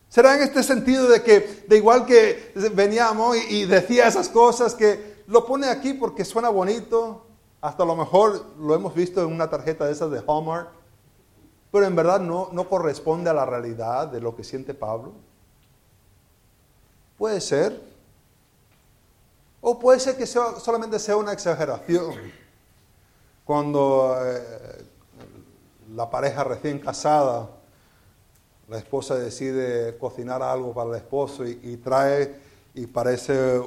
¿Será 0.09 0.37
en 0.37 0.43
este 0.43 0.63
sentido 0.63 1.09
de 1.09 1.23
que, 1.23 1.65
de 1.67 1.77
igual 1.77 2.05
que 2.05 2.53
veníamos 2.75 3.37
y, 3.51 3.65
decía 3.65 4.07
esas 4.07 4.29
cosas, 4.29 4.75
que 4.75 5.23
lo 5.27 5.47
pone 5.47 5.69
aquí 5.69 5.95
porque 5.95 6.25
suena 6.25 6.51
bonito? 6.51 7.27
Hasta 7.61 7.83
a 7.83 7.87
lo 7.87 7.97
mejor 7.97 8.45
lo 8.59 8.75
hemos 8.75 8.95
visto 8.95 9.23
en 9.23 9.33
una 9.33 9.49
tarjeta 9.49 9.87
de 9.87 9.93
esas 9.93 10.11
de 10.11 10.19
Hallmark 10.19 10.82
pero 11.73 11.87
en 11.87 11.97
verdad 11.97 12.21
no, 12.21 12.51
no 12.53 12.69
corresponde 12.69 13.31
a 13.31 13.35
la 13.35 13.47
realidad 13.47 14.07
de 14.09 14.21
lo 14.21 14.37
que 14.37 14.45
siente 14.45 14.75
Pablo. 14.75 15.13
Puede 17.17 17.41
ser. 17.41 17.81
O 19.63 19.79
puede 19.79 19.99
ser 19.99 20.19
que 20.19 20.27
solamente 20.27 20.99
sea 20.99 21.17
una 21.17 21.33
exageración. 21.33 22.15
Cuando 23.45 24.15
eh, 24.23 24.85
la 25.95 26.11
pareja 26.11 26.45
recién 26.45 26.79
casada, 26.79 27.49
la 28.69 28.77
esposa 28.77 29.15
decide 29.15 29.97
cocinar 29.97 30.43
algo 30.43 30.75
para 30.75 30.91
el 30.91 30.97
esposo 30.97 31.45
y 31.47 31.77
trae 31.79 32.52
y 32.75 32.87
parece 32.87 33.61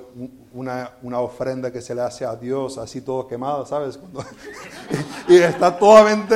una, 0.53 0.91
una, 1.03 1.19
ofrenda 1.19 1.71
que 1.71 1.81
se 1.81 1.93
le 1.93 2.01
hace 2.01 2.25
a 2.25 2.35
Dios, 2.35 2.79
así 2.79 3.01
todo 3.01 3.27
quemado, 3.27 3.65
¿sabes? 3.65 3.99
y 5.27 5.37
está 5.37 5.77
totalmente 5.77 6.35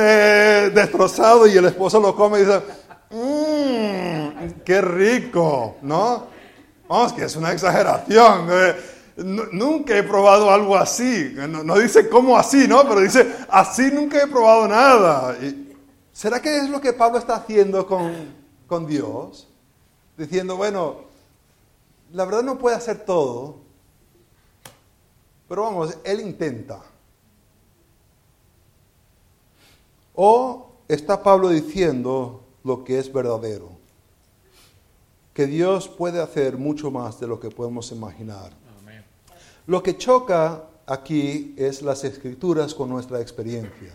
destrozado 0.70 1.48
y 1.48 1.56
el 1.56 1.64
esposo 1.64 1.98
lo 1.98 2.14
come 2.14 2.38
y 2.38 2.44
dice, 2.44 2.62
mmm, 3.10 4.60
qué 4.64 4.80
rico, 4.80 5.78
¿no? 5.82 6.26
Vamos, 6.88 7.12
que 7.12 7.24
es 7.24 7.34
una 7.34 7.52
exageración. 7.52 8.48
Eh, 8.50 8.76
nunca 9.16 9.96
he 9.96 10.02
probado 10.04 10.50
algo 10.50 10.76
así. 10.76 11.34
No, 11.36 11.76
dice 11.76 12.08
cómo 12.08 12.36
así, 12.36 12.68
¿no? 12.68 12.82
Pero 12.82 13.00
dice, 13.00 13.32
así 13.48 13.90
nunca 13.92 14.22
he 14.22 14.26
probado 14.28 14.68
nada. 14.68 15.36
¿Será 16.12 16.40
que 16.40 16.58
es 16.58 16.68
lo 16.68 16.80
que 16.80 16.92
Pablo 16.92 17.18
está 17.18 17.36
haciendo 17.36 17.86
con, 17.86 18.12
con 18.66 18.86
Dios? 18.86 19.48
Diciendo, 20.16 20.56
bueno, 20.56 21.09
la 22.12 22.24
verdad 22.24 22.42
no 22.42 22.58
puede 22.58 22.76
hacer 22.76 23.04
todo, 23.04 23.56
pero 25.48 25.62
vamos, 25.62 25.96
Él 26.04 26.20
intenta. 26.20 26.82
O 30.14 30.70
está 30.88 31.22
Pablo 31.22 31.48
diciendo 31.48 32.44
lo 32.64 32.84
que 32.84 32.98
es 32.98 33.12
verdadero, 33.12 33.70
que 35.32 35.46
Dios 35.46 35.88
puede 35.88 36.20
hacer 36.20 36.56
mucho 36.56 36.90
más 36.90 37.18
de 37.20 37.26
lo 37.26 37.40
que 37.40 37.50
podemos 37.50 37.90
imaginar. 37.92 38.52
Lo 39.66 39.82
que 39.82 39.96
choca 39.96 40.64
aquí 40.86 41.54
es 41.56 41.82
las 41.82 42.02
escrituras 42.02 42.74
con 42.74 42.88
nuestra 42.88 43.20
experiencia. 43.20 43.92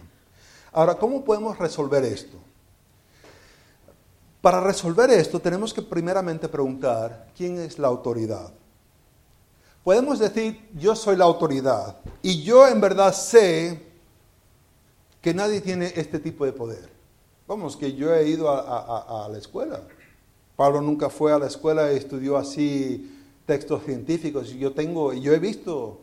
Ahora, 0.72 0.96
¿cómo 0.96 1.24
podemos 1.24 1.58
resolver 1.58 2.04
esto? 2.06 2.38
Para 4.46 4.62
resolver 4.62 5.10
esto 5.10 5.40
tenemos 5.40 5.74
que 5.74 5.82
primeramente 5.82 6.48
preguntar 6.48 7.32
quién 7.36 7.58
es 7.58 7.80
la 7.80 7.88
autoridad. 7.88 8.54
Podemos 9.84 10.20
decir, 10.20 10.70
yo 10.76 10.96
soy 10.96 11.16
la 11.16 11.26
autoridad 11.26 11.98
y 12.22 12.44
yo 12.44 12.68
en 12.68 12.80
verdad 12.80 13.12
sé 13.12 13.82
que 15.20 15.34
nadie 15.34 15.62
tiene 15.62 15.92
este 15.96 16.20
tipo 16.20 16.46
de 16.46 16.54
poder. 16.54 16.92
Vamos, 17.48 17.76
que 17.76 17.94
yo 17.94 18.14
he 18.14 18.30
ido 18.30 18.48
a, 18.52 19.28
la 19.32 19.38
escuela. 19.40 19.82
Pablo 20.56 20.80
nunca 20.80 21.10
fue 21.10 21.34
a 21.34 21.40
la 21.40 21.48
escuela 21.48 21.92
y 21.92 21.96
estudió 21.96 22.38
así 22.38 23.20
textos 23.48 23.84
científicos. 23.84 24.52
Yo 24.52 24.74
tengo, 24.74 25.12
yo 25.14 25.34
he 25.34 25.40
visto, 25.40 26.02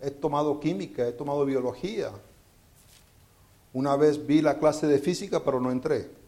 he 0.00 0.10
tomado 0.10 0.58
química, 0.58 1.06
he 1.06 1.12
tomado 1.12 1.44
biología. 1.44 2.10
Una 3.72 3.94
vez 3.94 4.26
vi 4.26 4.42
la 4.42 4.58
clase 4.58 4.88
de 4.88 4.98
física, 4.98 5.44
pero 5.44 5.60
no 5.60 5.70
entré. 5.70 6.23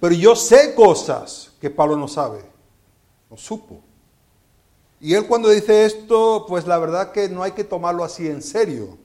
Pero 0.00 0.14
yo 0.14 0.36
sé 0.36 0.74
cosas 0.74 1.52
que 1.60 1.70
Pablo 1.70 1.96
no 1.96 2.08
sabe, 2.08 2.44
no 3.30 3.36
supo. 3.36 3.80
Y 5.00 5.14
él 5.14 5.26
cuando 5.26 5.50
dice 5.50 5.84
esto, 5.84 6.46
pues 6.48 6.66
la 6.66 6.78
verdad 6.78 7.12
que 7.12 7.28
no 7.28 7.42
hay 7.42 7.52
que 7.52 7.64
tomarlo 7.64 8.04
así 8.04 8.26
en 8.26 8.42
serio. 8.42 8.98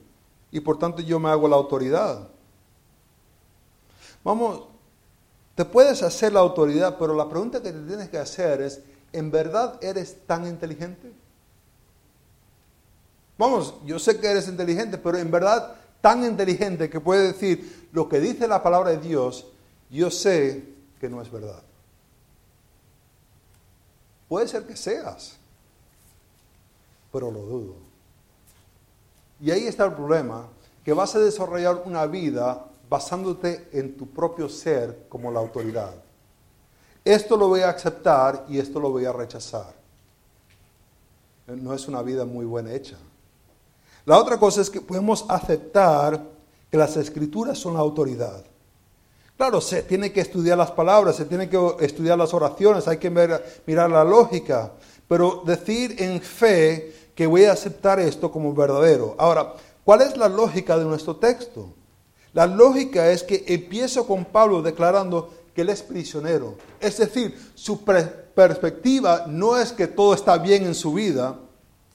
Y 0.50 0.60
por 0.60 0.78
tanto 0.78 1.02
yo 1.02 1.18
me 1.18 1.30
hago 1.30 1.48
la 1.48 1.56
autoridad. 1.56 2.28
Vamos, 4.24 4.64
te 5.54 5.64
puedes 5.64 6.02
hacer 6.02 6.32
la 6.32 6.40
autoridad, 6.40 6.96
pero 6.98 7.14
la 7.14 7.28
pregunta 7.28 7.62
que 7.62 7.72
te 7.72 7.80
tienes 7.80 8.08
que 8.08 8.18
hacer 8.18 8.62
es, 8.62 8.80
¿en 9.12 9.30
verdad 9.30 9.78
eres 9.82 10.26
tan 10.26 10.46
inteligente? 10.46 11.12
Vamos, 13.38 13.74
yo 13.84 13.98
sé 13.98 14.20
que 14.20 14.28
eres 14.28 14.48
inteligente, 14.48 14.98
pero 14.98 15.18
en 15.18 15.30
verdad 15.30 15.74
tan 16.00 16.24
inteligente 16.24 16.88
que 16.88 17.00
puede 17.00 17.32
decir 17.32 17.88
lo 17.92 18.08
que 18.08 18.20
dice 18.20 18.46
la 18.46 18.62
palabra 18.62 18.90
de 18.90 18.98
Dios, 18.98 19.46
yo 19.90 20.10
sé 20.10 20.71
que 21.02 21.08
no 21.08 21.20
es 21.20 21.32
verdad. 21.32 21.60
Puede 24.28 24.46
ser 24.46 24.64
que 24.64 24.76
seas, 24.76 25.36
pero 27.10 27.28
lo 27.28 27.40
dudo. 27.40 27.74
Y 29.40 29.50
ahí 29.50 29.66
está 29.66 29.84
el 29.84 29.94
problema, 29.94 30.46
que 30.84 30.92
vas 30.92 31.16
a 31.16 31.18
desarrollar 31.18 31.82
una 31.86 32.06
vida 32.06 32.66
basándote 32.88 33.68
en 33.72 33.96
tu 33.96 34.10
propio 34.10 34.48
ser 34.48 35.06
como 35.08 35.32
la 35.32 35.40
autoridad. 35.40 35.92
Esto 37.04 37.36
lo 37.36 37.48
voy 37.48 37.62
a 37.62 37.70
aceptar 37.70 38.46
y 38.48 38.60
esto 38.60 38.78
lo 38.78 38.92
voy 38.92 39.04
a 39.04 39.12
rechazar. 39.12 39.74
No 41.48 41.74
es 41.74 41.88
una 41.88 42.02
vida 42.02 42.24
muy 42.24 42.44
buena 42.44 42.72
hecha. 42.72 42.96
La 44.04 44.18
otra 44.18 44.38
cosa 44.38 44.60
es 44.60 44.70
que 44.70 44.80
podemos 44.80 45.26
aceptar 45.28 46.24
que 46.70 46.76
las 46.76 46.96
escrituras 46.96 47.58
son 47.58 47.74
la 47.74 47.80
autoridad. 47.80 48.51
Claro, 49.36 49.60
se 49.60 49.82
tiene 49.82 50.12
que 50.12 50.20
estudiar 50.20 50.58
las 50.58 50.70
palabras, 50.70 51.16
se 51.16 51.24
tiene 51.24 51.48
que 51.48 51.58
estudiar 51.80 52.16
las 52.18 52.32
oraciones, 52.34 52.86
hay 52.86 52.98
que 52.98 53.10
mirar 53.10 53.90
la 53.90 54.04
lógica, 54.04 54.72
pero 55.08 55.42
decir 55.44 55.96
en 55.98 56.20
fe 56.20 56.94
que 57.14 57.26
voy 57.26 57.44
a 57.44 57.52
aceptar 57.52 57.98
esto 57.98 58.30
como 58.30 58.54
verdadero. 58.54 59.16
Ahora, 59.18 59.54
¿cuál 59.84 60.02
es 60.02 60.16
la 60.16 60.28
lógica 60.28 60.78
de 60.78 60.84
nuestro 60.84 61.16
texto? 61.16 61.74
La 62.32 62.46
lógica 62.46 63.10
es 63.10 63.22
que 63.22 63.44
empiezo 63.48 64.06
con 64.06 64.24
Pablo 64.24 64.62
declarando 64.62 65.32
que 65.54 65.62
él 65.62 65.68
es 65.68 65.82
prisionero. 65.82 66.56
Es 66.80 66.98
decir, 66.98 67.36
su 67.54 67.84
perspectiva 67.84 69.24
no 69.26 69.58
es 69.58 69.72
que 69.72 69.86
todo 69.86 70.14
está 70.14 70.38
bien 70.38 70.64
en 70.64 70.74
su 70.74 70.94
vida, 70.94 71.38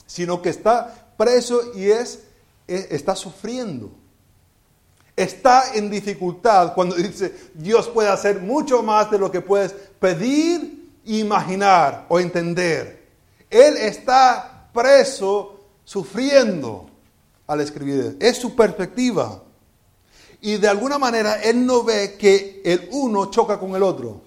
sino 0.06 0.42
que 0.42 0.50
está 0.50 1.14
preso 1.18 1.74
y 1.76 1.86
es, 1.86 2.24
está 2.68 3.16
sufriendo 3.16 3.92
está 5.18 5.74
en 5.74 5.90
dificultad 5.90 6.74
cuando 6.76 6.96
dice 6.96 7.34
Dios 7.56 7.90
puede 7.90 8.08
hacer 8.08 8.40
mucho 8.40 8.84
más 8.84 9.10
de 9.10 9.18
lo 9.18 9.32
que 9.32 9.42
puedes 9.42 9.74
pedir, 9.74 10.92
imaginar 11.06 12.06
o 12.08 12.20
entender. 12.20 13.08
Él 13.50 13.76
está 13.78 14.70
preso, 14.72 15.60
sufriendo 15.84 16.90
al 17.48 17.62
escribir. 17.62 18.18
Es 18.20 18.38
su 18.38 18.56
perspectiva. 18.56 19.42
Y 20.40 20.58
de 20.58 20.68
alguna 20.68 21.00
manera 21.00 21.42
él 21.42 21.66
no 21.66 21.84
ve 21.84 22.16
que 22.18 22.62
el 22.64 22.90
uno 22.92 23.32
choca 23.32 23.58
con 23.60 23.76
el 23.76 23.82
otro. 23.82 24.22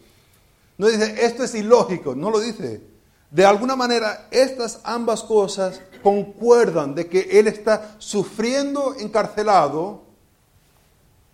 No 0.77 0.89
dice, 0.89 1.25
esto 1.25 1.45
es 1.45 1.55
ilógico, 1.55 2.17
no 2.17 2.31
lo 2.31 2.41
dice. 2.41 2.81
De 3.31 3.45
alguna 3.45 3.77
manera 3.77 4.27
estas 4.33 4.81
ambas 4.83 5.23
cosas 5.23 5.81
concuerdan 6.03 6.97
de 6.97 7.07
que 7.07 7.39
él 7.39 7.47
está 7.47 7.95
sufriendo 7.99 8.97
encarcelado 8.99 10.10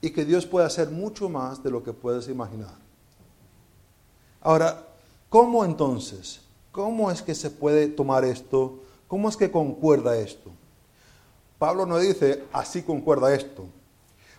y 0.07 0.11
que 0.11 0.25
Dios 0.25 0.47
puede 0.47 0.65
hacer 0.65 0.89
mucho 0.91 1.29
más 1.29 1.65
de 1.65 1.69
lo 1.69 1.83
que 1.83 1.93
puedes 1.93 2.29
imaginar. 2.29 2.77
Ahora, 4.41 4.87
¿cómo 5.29 5.65
entonces? 5.65 6.43
¿Cómo 6.71 7.11
es 7.11 7.23
que 7.23 7.35
se 7.35 7.51
puede 7.51 7.89
tomar 7.89 8.25
esto? 8.25 8.79
¿Cómo 9.09 9.29
es 9.29 9.37
que 9.37 9.51
concuerda 9.51 10.17
esto? 10.17 10.53
Pablo 11.59 11.87
no 11.87 11.99
dice, 11.99 12.45
así 12.53 12.83
concuerda 12.83 13.35
esto, 13.35 13.65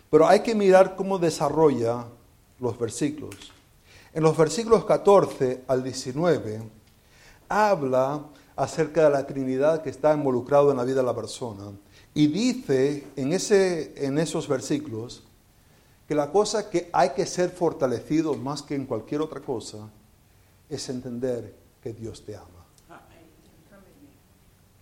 pero 0.08 0.26
hay 0.26 0.40
que 0.40 0.54
mirar 0.54 0.96
cómo 0.96 1.18
desarrolla 1.18 2.06
los 2.60 2.78
versículos. 2.78 3.52
En 4.14 4.22
los 4.22 4.38
versículos 4.38 4.86
14 4.86 5.64
al 5.68 5.84
19 5.84 6.62
habla 7.46 8.24
acerca 8.56 9.04
de 9.04 9.10
la 9.10 9.26
Trinidad 9.26 9.82
que 9.82 9.90
está 9.90 10.14
involucrado 10.14 10.70
en 10.70 10.78
la 10.78 10.84
vida 10.84 11.00
de 11.00 11.06
la 11.06 11.14
persona 11.14 11.72
y 12.14 12.28
dice 12.28 13.06
en, 13.16 13.34
ese, 13.34 13.92
en 14.02 14.18
esos 14.18 14.48
versículos 14.48 15.27
que 16.08 16.14
la 16.14 16.32
cosa 16.32 16.70
que 16.70 16.88
hay 16.94 17.10
que 17.10 17.26
ser 17.26 17.50
fortalecido 17.50 18.32
más 18.34 18.62
que 18.62 18.74
en 18.74 18.86
cualquier 18.86 19.20
otra 19.20 19.40
cosa 19.40 19.90
es 20.70 20.88
entender 20.88 21.54
que 21.82 21.92
Dios 21.92 22.24
te 22.24 22.34
ama. 22.34 22.46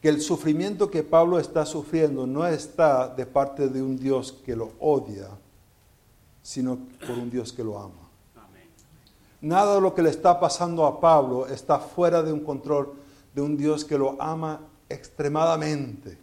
Que 0.00 0.08
el 0.08 0.20
sufrimiento 0.20 0.88
que 0.88 1.02
Pablo 1.02 1.40
está 1.40 1.66
sufriendo 1.66 2.28
no 2.28 2.46
está 2.46 3.08
de 3.08 3.26
parte 3.26 3.68
de 3.68 3.82
un 3.82 3.98
Dios 3.98 4.36
que 4.44 4.54
lo 4.54 4.70
odia, 4.78 5.28
sino 6.44 6.78
por 7.04 7.18
un 7.18 7.28
Dios 7.28 7.52
que 7.52 7.64
lo 7.64 7.76
ama. 7.76 8.08
Nada 9.40 9.74
de 9.74 9.80
lo 9.80 9.96
que 9.96 10.02
le 10.02 10.10
está 10.10 10.38
pasando 10.38 10.86
a 10.86 11.00
Pablo 11.00 11.48
está 11.48 11.80
fuera 11.80 12.22
de 12.22 12.32
un 12.32 12.40
control 12.40 12.92
de 13.34 13.42
un 13.42 13.56
Dios 13.56 13.84
que 13.84 13.98
lo 13.98 14.16
ama 14.22 14.60
extremadamente, 14.88 16.18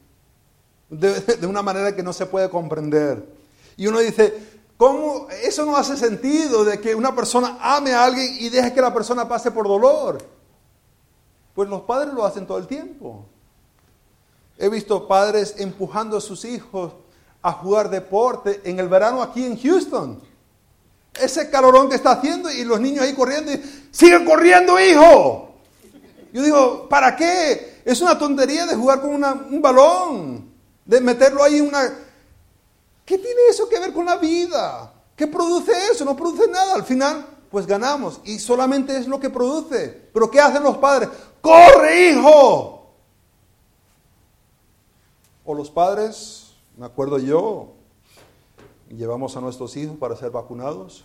de, 0.89 1.19
de 1.19 1.45
una 1.45 1.61
manera 1.61 1.93
que 1.93 2.03
no 2.03 2.13
se 2.13 2.25
puede 2.25 2.49
comprender. 2.49 3.43
Y 3.75 3.87
uno 3.87 3.99
dice, 3.99 4.52
¿Cómo? 4.78 5.28
Eso 5.43 5.65
no 5.65 5.78
hace 5.78 5.95
sentido 5.95 6.65
de 6.65 6.80
que 6.80 6.95
una 6.95 7.15
persona 7.15 7.57
ame 7.61 7.93
a 7.93 8.05
alguien 8.05 8.38
y 8.39 8.49
deje 8.49 8.74
que 8.74 8.82
la 8.82 8.93
persona 8.93 9.28
pase 9.28 9.51
por 9.51 9.67
dolor. 9.67 10.17
Pues 11.53 11.69
los 11.69 11.82
padres 11.82 12.13
lo 12.13 12.26
hacen 12.26 12.47
todo 12.47 12.57
el 12.57 12.67
tiempo. 12.67 13.26
He 14.57 14.69
visto 14.69 15.07
padres 15.07 15.55
empujando 15.57 16.17
a 16.17 16.21
sus 16.21 16.45
hijos 16.45 16.93
a 17.41 17.51
jugar 17.51 17.89
deporte 17.89 18.61
en 18.63 18.80
el 18.80 18.88
verano 18.88 19.21
aquí 19.21 19.45
en 19.45 19.61
Houston. 19.61 20.21
Ese 21.19 21.49
calorón 21.49 21.89
que 21.89 21.95
está 21.95 22.11
haciendo 22.11 22.51
y 22.51 22.63
los 22.63 22.80
niños 22.80 23.03
ahí 23.03 23.13
corriendo 23.13 23.51
y 23.53 23.88
siguen 23.91 24.26
corriendo, 24.26 24.80
hijo. 24.80 25.53
Yo 26.32 26.41
digo, 26.41 26.89
¿para 26.89 27.15
qué? 27.15 27.82
Es 27.86 28.01
una 28.01 28.17
tontería 28.17 28.65
de 28.65 28.76
jugar 28.76 29.01
con 29.01 29.11
un 29.13 29.61
balón, 29.61 30.49
de 30.86 31.01
meterlo 31.01 31.43
ahí 31.43 31.57
en 31.57 31.67
una 31.67 31.93
¿Qué 33.05 33.17
tiene 33.17 33.41
eso 33.49 33.67
que 33.67 33.79
ver 33.79 33.93
con 33.93 34.05
la 34.05 34.17
vida? 34.17 34.93
¿Qué 35.15 35.27
produce 35.27 35.71
eso? 35.91 36.05
No 36.05 36.15
produce 36.15 36.47
nada. 36.49 36.75
Al 36.75 36.83
final, 36.83 37.25
pues 37.51 37.67
ganamos. 37.67 38.21
Y 38.23 38.39
solamente 38.39 38.97
es 38.97 39.07
lo 39.07 39.19
que 39.19 39.29
produce. 39.29 40.09
Pero 40.13 40.31
¿qué 40.31 40.39
hacen 40.39 40.63
los 40.63 40.77
padres? 40.77 41.09
¡Corre, 41.41 42.11
hijo! 42.11 42.93
O 45.45 45.53
los 45.53 45.69
padres, 45.69 46.53
me 46.77 46.85
acuerdo 46.85 47.19
yo, 47.19 47.73
llevamos 48.89 49.35
a 49.35 49.41
nuestros 49.41 49.75
hijos 49.75 49.97
para 49.97 50.15
ser 50.15 50.31
vacunados. 50.31 51.03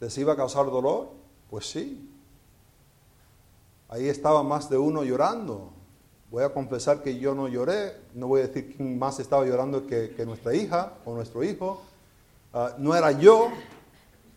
¿Les 0.00 0.16
iba 0.16 0.32
a 0.32 0.36
causar 0.36 0.64
dolor? 0.66 1.10
Pues 1.50 1.68
sí. 1.68 2.10
Ahí 3.88 4.08
estaba 4.08 4.42
más 4.42 4.70
de 4.70 4.78
uno 4.78 5.04
llorando. 5.04 5.72
Voy 6.30 6.44
a 6.44 6.50
confesar 6.50 7.02
que 7.02 7.18
yo 7.18 7.34
no 7.34 7.48
lloré, 7.48 7.96
no 8.14 8.28
voy 8.28 8.42
a 8.42 8.46
decir 8.46 8.76
quién 8.76 8.96
más 8.96 9.18
estaba 9.18 9.44
llorando 9.44 9.84
que, 9.84 10.14
nuestra 10.24 10.54
hija 10.54 10.92
o 11.04 11.12
nuestro 11.12 11.42
hijo. 11.42 11.82
Ah, 12.54 12.74
no 12.78 12.94
era 12.94 13.10
yo, 13.10 13.48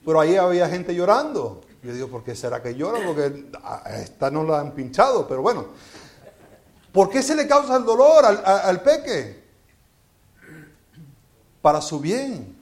pero 0.04 0.20
ahí 0.20 0.36
había 0.36 0.68
gente 0.68 0.96
llorando. 0.96 1.62
Yo 1.84 1.94
digo, 1.94 2.08
¿por 2.08 2.24
qué 2.24 2.36
será 2.36 2.64
que 2.64 2.74
llora? 2.74 3.00
Porque 3.06 3.46
a 3.64 3.96
esta 3.98 4.32
no 4.32 4.44
la 4.44 4.62
han 4.62 4.72
pinchado, 4.72 5.28
pero 5.28 5.44
bueno. 5.44 5.68
¿Por 6.92 7.12
qué 7.12 7.22
se 7.22 7.36
le 7.36 7.48
causa 7.48 7.78
el 7.78 7.86
dolor 7.86 8.26
al, 8.26 8.42
al 8.44 8.82
peque? 8.82 9.44
Para 11.62 11.80
su 11.80 12.00
bien. 12.00 12.58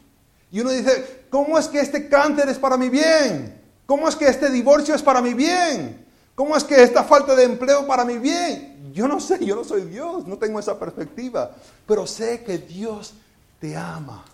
Y 0.52 0.60
uno 0.60 0.72
dice, 0.72 1.26
¿cómo 1.30 1.58
es 1.58 1.70
que 1.70 1.80
este 1.80 2.10
cáncer 2.10 2.50
es 2.50 2.58
para 2.58 2.76
mi 2.76 2.90
bien? 2.90 3.62
¿Cómo 3.86 4.10
es 4.10 4.16
que 4.18 4.28
este 4.28 4.50
divorcio 4.50 4.94
es 4.94 5.02
para 5.02 5.22
mi 5.22 5.34
bien? 5.34 6.06
¿Cómo 6.36 6.58
es 6.58 6.66
que 6.66 6.84
esta 6.84 7.04
falta 7.06 7.34
de 7.34 7.46
empleo 7.46 7.88
para 7.88 8.04
mi 8.04 8.18
bien? 8.18 8.71
Yo 8.92 9.08
no 9.08 9.20
sé, 9.20 9.44
yo 9.46 9.56
no 9.56 9.64
soy 9.64 9.84
Dios, 9.84 10.28
no 10.28 10.38
tengo 10.38 10.60
esa 10.60 10.78
perspectiva, 10.78 11.56
pero 11.88 12.06
sé 12.08 12.44
que 12.44 12.58
Dios 12.58 13.14
te 13.60 13.76
ama. 13.76 14.26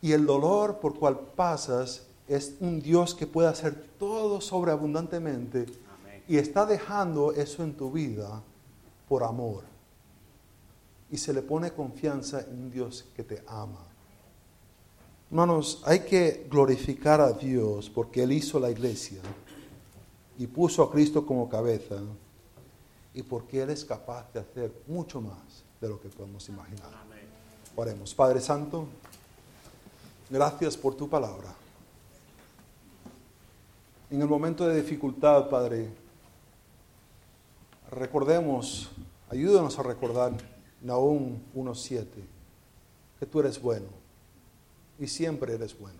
Y 0.00 0.12
el 0.12 0.26
dolor 0.26 0.78
por 0.80 0.98
cual 0.98 1.18
pasas 1.36 2.02
es 2.26 2.54
un 2.60 2.80
Dios 2.80 3.14
que 3.14 3.26
puede 3.26 3.48
hacer 3.48 3.74
todo 3.98 4.40
sobreabundantemente 4.40 5.66
y 6.26 6.38
está 6.38 6.66
dejando 6.66 7.32
eso 7.32 7.62
en 7.62 7.74
tu 7.74 7.92
vida 7.92 8.42
por 9.08 9.22
amor. 9.22 9.64
Y 11.10 11.18
se 11.18 11.32
le 11.32 11.42
pone 11.42 11.70
confianza 11.72 12.40
en 12.40 12.62
un 12.62 12.70
Dios 12.70 13.04
que 13.14 13.22
te 13.22 13.42
ama. 13.46 13.86
Hermanos, 15.30 15.82
hay 15.84 16.00
que 16.00 16.46
glorificar 16.50 17.20
a 17.20 17.32
Dios 17.32 17.88
porque 17.90 18.22
Él 18.22 18.32
hizo 18.32 18.58
la 18.58 18.70
iglesia 18.70 19.20
y 20.38 20.46
puso 20.46 20.82
a 20.82 20.90
Cristo 20.90 21.24
como 21.24 21.48
cabeza 21.48 21.96
y 23.14 23.22
porque 23.22 23.62
Él 23.62 23.70
es 23.70 23.84
capaz 23.84 24.32
de 24.32 24.40
hacer 24.40 24.72
mucho 24.86 25.20
más 25.20 25.64
de 25.80 25.88
lo 25.88 26.00
que 26.00 26.08
podemos 26.08 26.48
imaginar. 26.48 26.90
Oremos. 27.74 28.14
Padre 28.14 28.40
Santo, 28.40 28.86
gracias 30.30 30.76
por 30.76 30.94
tu 30.94 31.08
palabra. 31.08 31.54
En 34.10 34.20
el 34.20 34.28
momento 34.28 34.66
de 34.68 34.82
dificultad, 34.82 35.48
Padre, 35.48 35.88
recordemos, 37.90 38.90
ayúdanos 39.30 39.78
a 39.78 39.82
recordar 39.82 40.32
Nahum 40.82 41.38
1.7, 41.54 42.06
que 43.18 43.26
tú 43.26 43.40
eres 43.40 43.60
bueno 43.60 43.86
y 44.98 45.06
siempre 45.06 45.54
eres 45.54 45.78
bueno. 45.78 45.98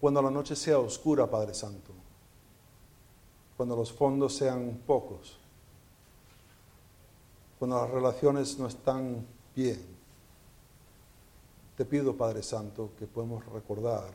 Cuando 0.00 0.22
la 0.22 0.30
noche 0.30 0.54
sea 0.54 0.78
oscura, 0.78 1.28
Padre 1.28 1.52
Santo, 1.52 1.92
cuando 3.58 3.74
los 3.74 3.92
fondos 3.92 4.36
sean 4.36 4.80
pocos, 4.86 5.36
cuando 7.58 7.82
las 7.82 7.90
relaciones 7.90 8.56
no 8.56 8.68
están 8.68 9.26
bien, 9.54 9.84
te 11.76 11.84
pido, 11.84 12.16
Padre 12.16 12.44
Santo, 12.44 12.92
que 12.96 13.08
podemos 13.08 13.44
recordar 13.46 14.12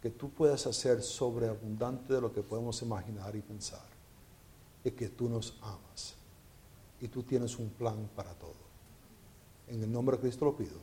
que 0.00 0.08
tú 0.08 0.30
puedes 0.30 0.66
hacer 0.66 1.02
sobreabundante 1.02 2.14
de 2.14 2.22
lo 2.22 2.32
que 2.32 2.40
podemos 2.40 2.80
imaginar 2.80 3.36
y 3.36 3.42
pensar. 3.42 3.86
Y 4.82 4.92
que 4.92 5.08
tú 5.08 5.28
nos 5.28 5.58
amas. 5.60 6.14
Y 7.02 7.08
tú 7.08 7.22
tienes 7.22 7.58
un 7.58 7.68
plan 7.68 8.08
para 8.16 8.32
todo. 8.32 8.54
En 9.66 9.82
el 9.82 9.92
nombre 9.92 10.16
de 10.16 10.22
Cristo 10.22 10.46
lo 10.46 10.56
pido. 10.56 10.78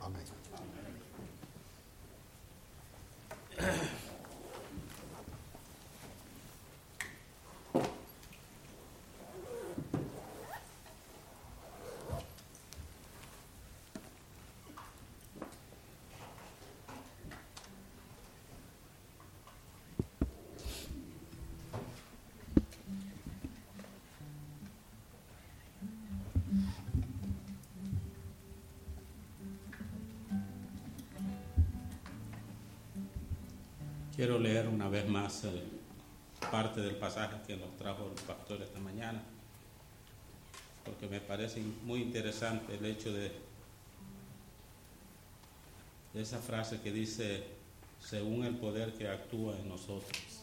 Amén. 0.00 0.24
Amén. 3.58 4.07
Una 34.88 35.00
vez 35.02 35.08
más 35.10 35.42
parte 36.50 36.80
del 36.80 36.96
pasaje 36.96 37.36
que 37.46 37.58
nos 37.58 37.76
trajo 37.76 38.06
el 38.06 38.24
pastor 38.24 38.62
esta 38.62 38.80
mañana, 38.80 39.22
porque 40.82 41.06
me 41.06 41.20
parece 41.20 41.62
muy 41.84 42.00
interesante 42.00 42.74
el 42.74 42.86
hecho 42.86 43.12
de 43.12 43.30
esa 46.14 46.38
frase 46.38 46.80
que 46.80 46.90
dice, 46.90 47.44
según 48.00 48.46
el 48.46 48.56
poder 48.56 48.94
que 48.94 49.06
actúa 49.08 49.58
en 49.58 49.68
nosotros. 49.68 50.42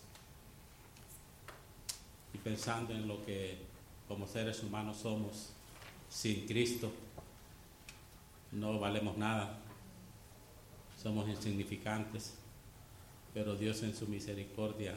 Y 2.31 2.37
pensando 2.37 2.93
en 2.93 3.07
lo 3.07 3.25
que 3.25 3.57
como 4.07 4.27
seres 4.27 4.61
humanos 4.61 4.97
somos 4.97 5.53
sin 6.07 6.45
Cristo, 6.45 6.91
no 8.51 8.79
valemos 8.79 9.17
nada, 9.17 9.57
somos 11.01 11.27
insignificantes 11.27 12.44
pero 13.35 13.57
Dios 13.57 13.83
en 13.83 13.93
su 13.93 14.07
misericordia 14.07 14.95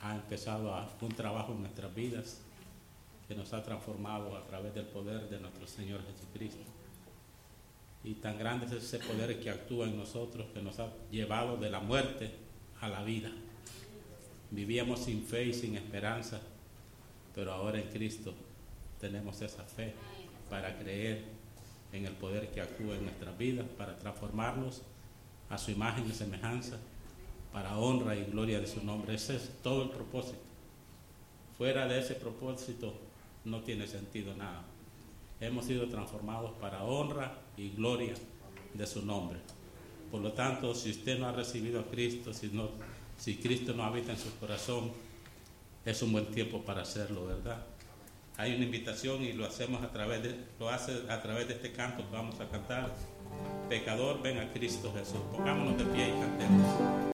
ha 0.00 0.14
empezado 0.14 0.72
a, 0.72 0.88
un 1.00 1.08
trabajo 1.08 1.52
en 1.52 1.62
nuestras 1.62 1.92
vidas 1.92 2.40
que 3.26 3.34
nos 3.34 3.52
ha 3.52 3.64
transformado 3.64 4.36
a 4.36 4.46
través 4.46 4.72
del 4.76 4.86
poder 4.86 5.28
de 5.28 5.40
nuestro 5.40 5.66
Señor 5.66 6.00
Jesucristo. 6.06 6.62
Y 8.04 8.14
tan 8.14 8.38
grande 8.38 8.66
es 8.66 8.72
ese 8.72 9.00
poder 9.00 9.40
que 9.40 9.50
actúa 9.50 9.86
en 9.86 9.96
nosotros 9.96 10.46
que 10.54 10.62
nos 10.62 10.78
ha 10.78 10.88
llevado 11.10 11.56
de 11.56 11.68
la 11.68 11.80
muerte 11.80 12.30
a 12.80 12.88
la 12.88 13.02
vida. 13.02 13.32
Vivíamos 14.52 15.00
sin 15.00 15.24
fe 15.24 15.46
y 15.46 15.52
sin 15.52 15.74
esperanza, 15.74 16.40
pero 17.34 17.52
ahora 17.52 17.80
en 17.80 17.88
Cristo 17.88 18.34
tenemos 19.00 19.42
esa 19.42 19.64
fe 19.64 19.94
para 20.48 20.78
creer 20.78 21.24
en 21.92 22.06
el 22.06 22.12
poder 22.12 22.50
que 22.50 22.60
actúa 22.60 22.94
en 22.94 23.02
nuestras 23.02 23.36
vidas, 23.36 23.66
para 23.76 23.98
transformarnos 23.98 24.82
a 25.50 25.58
su 25.58 25.72
imagen 25.72 26.08
y 26.08 26.12
semejanza 26.12 26.78
para 27.54 27.78
honra 27.78 28.16
y 28.16 28.24
gloria 28.24 28.60
de 28.60 28.66
su 28.66 28.84
nombre. 28.84 29.14
Ese 29.14 29.36
es 29.36 29.48
todo 29.62 29.84
el 29.84 29.90
propósito. 29.90 30.40
Fuera 31.56 31.86
de 31.86 32.00
ese 32.00 32.16
propósito 32.16 32.92
no 33.44 33.60
tiene 33.60 33.86
sentido 33.86 34.34
nada. 34.34 34.64
Hemos 35.40 35.66
sido 35.66 35.88
transformados 35.88 36.50
para 36.60 36.82
honra 36.82 37.38
y 37.56 37.70
gloria 37.70 38.14
de 38.74 38.86
su 38.88 39.06
nombre. 39.06 39.38
Por 40.10 40.20
lo 40.20 40.32
tanto, 40.32 40.74
si 40.74 40.90
usted 40.90 41.16
no 41.16 41.28
ha 41.28 41.32
recibido 41.32 41.78
a 41.78 41.84
Cristo, 41.84 42.32
si, 42.34 43.36
Cristo 43.36 43.72
no 43.72 43.84
habita 43.84 44.10
en 44.10 44.18
su 44.18 44.36
corazón, 44.40 44.90
es 45.84 46.02
un 46.02 46.10
buen 46.10 46.26
tiempo 46.26 46.62
para 46.62 46.82
hacerlo, 46.82 47.26
¿verdad? 47.26 47.64
Hay 48.36 48.56
una 48.56 48.64
invitación 48.64 49.22
y 49.22 49.32
lo 49.32 49.46
hacemos 49.46 49.80
a 49.84 49.92
través 49.92 50.24
de, 50.24 50.34
lo 50.58 50.70
hace 50.70 51.02
a 51.08 51.22
través 51.22 51.46
de 51.46 51.54
este 51.54 51.70
canto 51.70 52.04
que 52.04 52.16
vamos 52.16 52.40
a 52.40 52.48
cantar. 52.48 52.92
Pecador, 53.68 54.20
ven 54.22 54.38
a 54.38 54.52
Cristo 54.52 54.92
Jesús. 54.92 55.20
Pongámonos 55.30 55.78
de 55.78 55.84
pie 55.84 56.08
y 56.08 56.20
cantemos. 56.20 56.94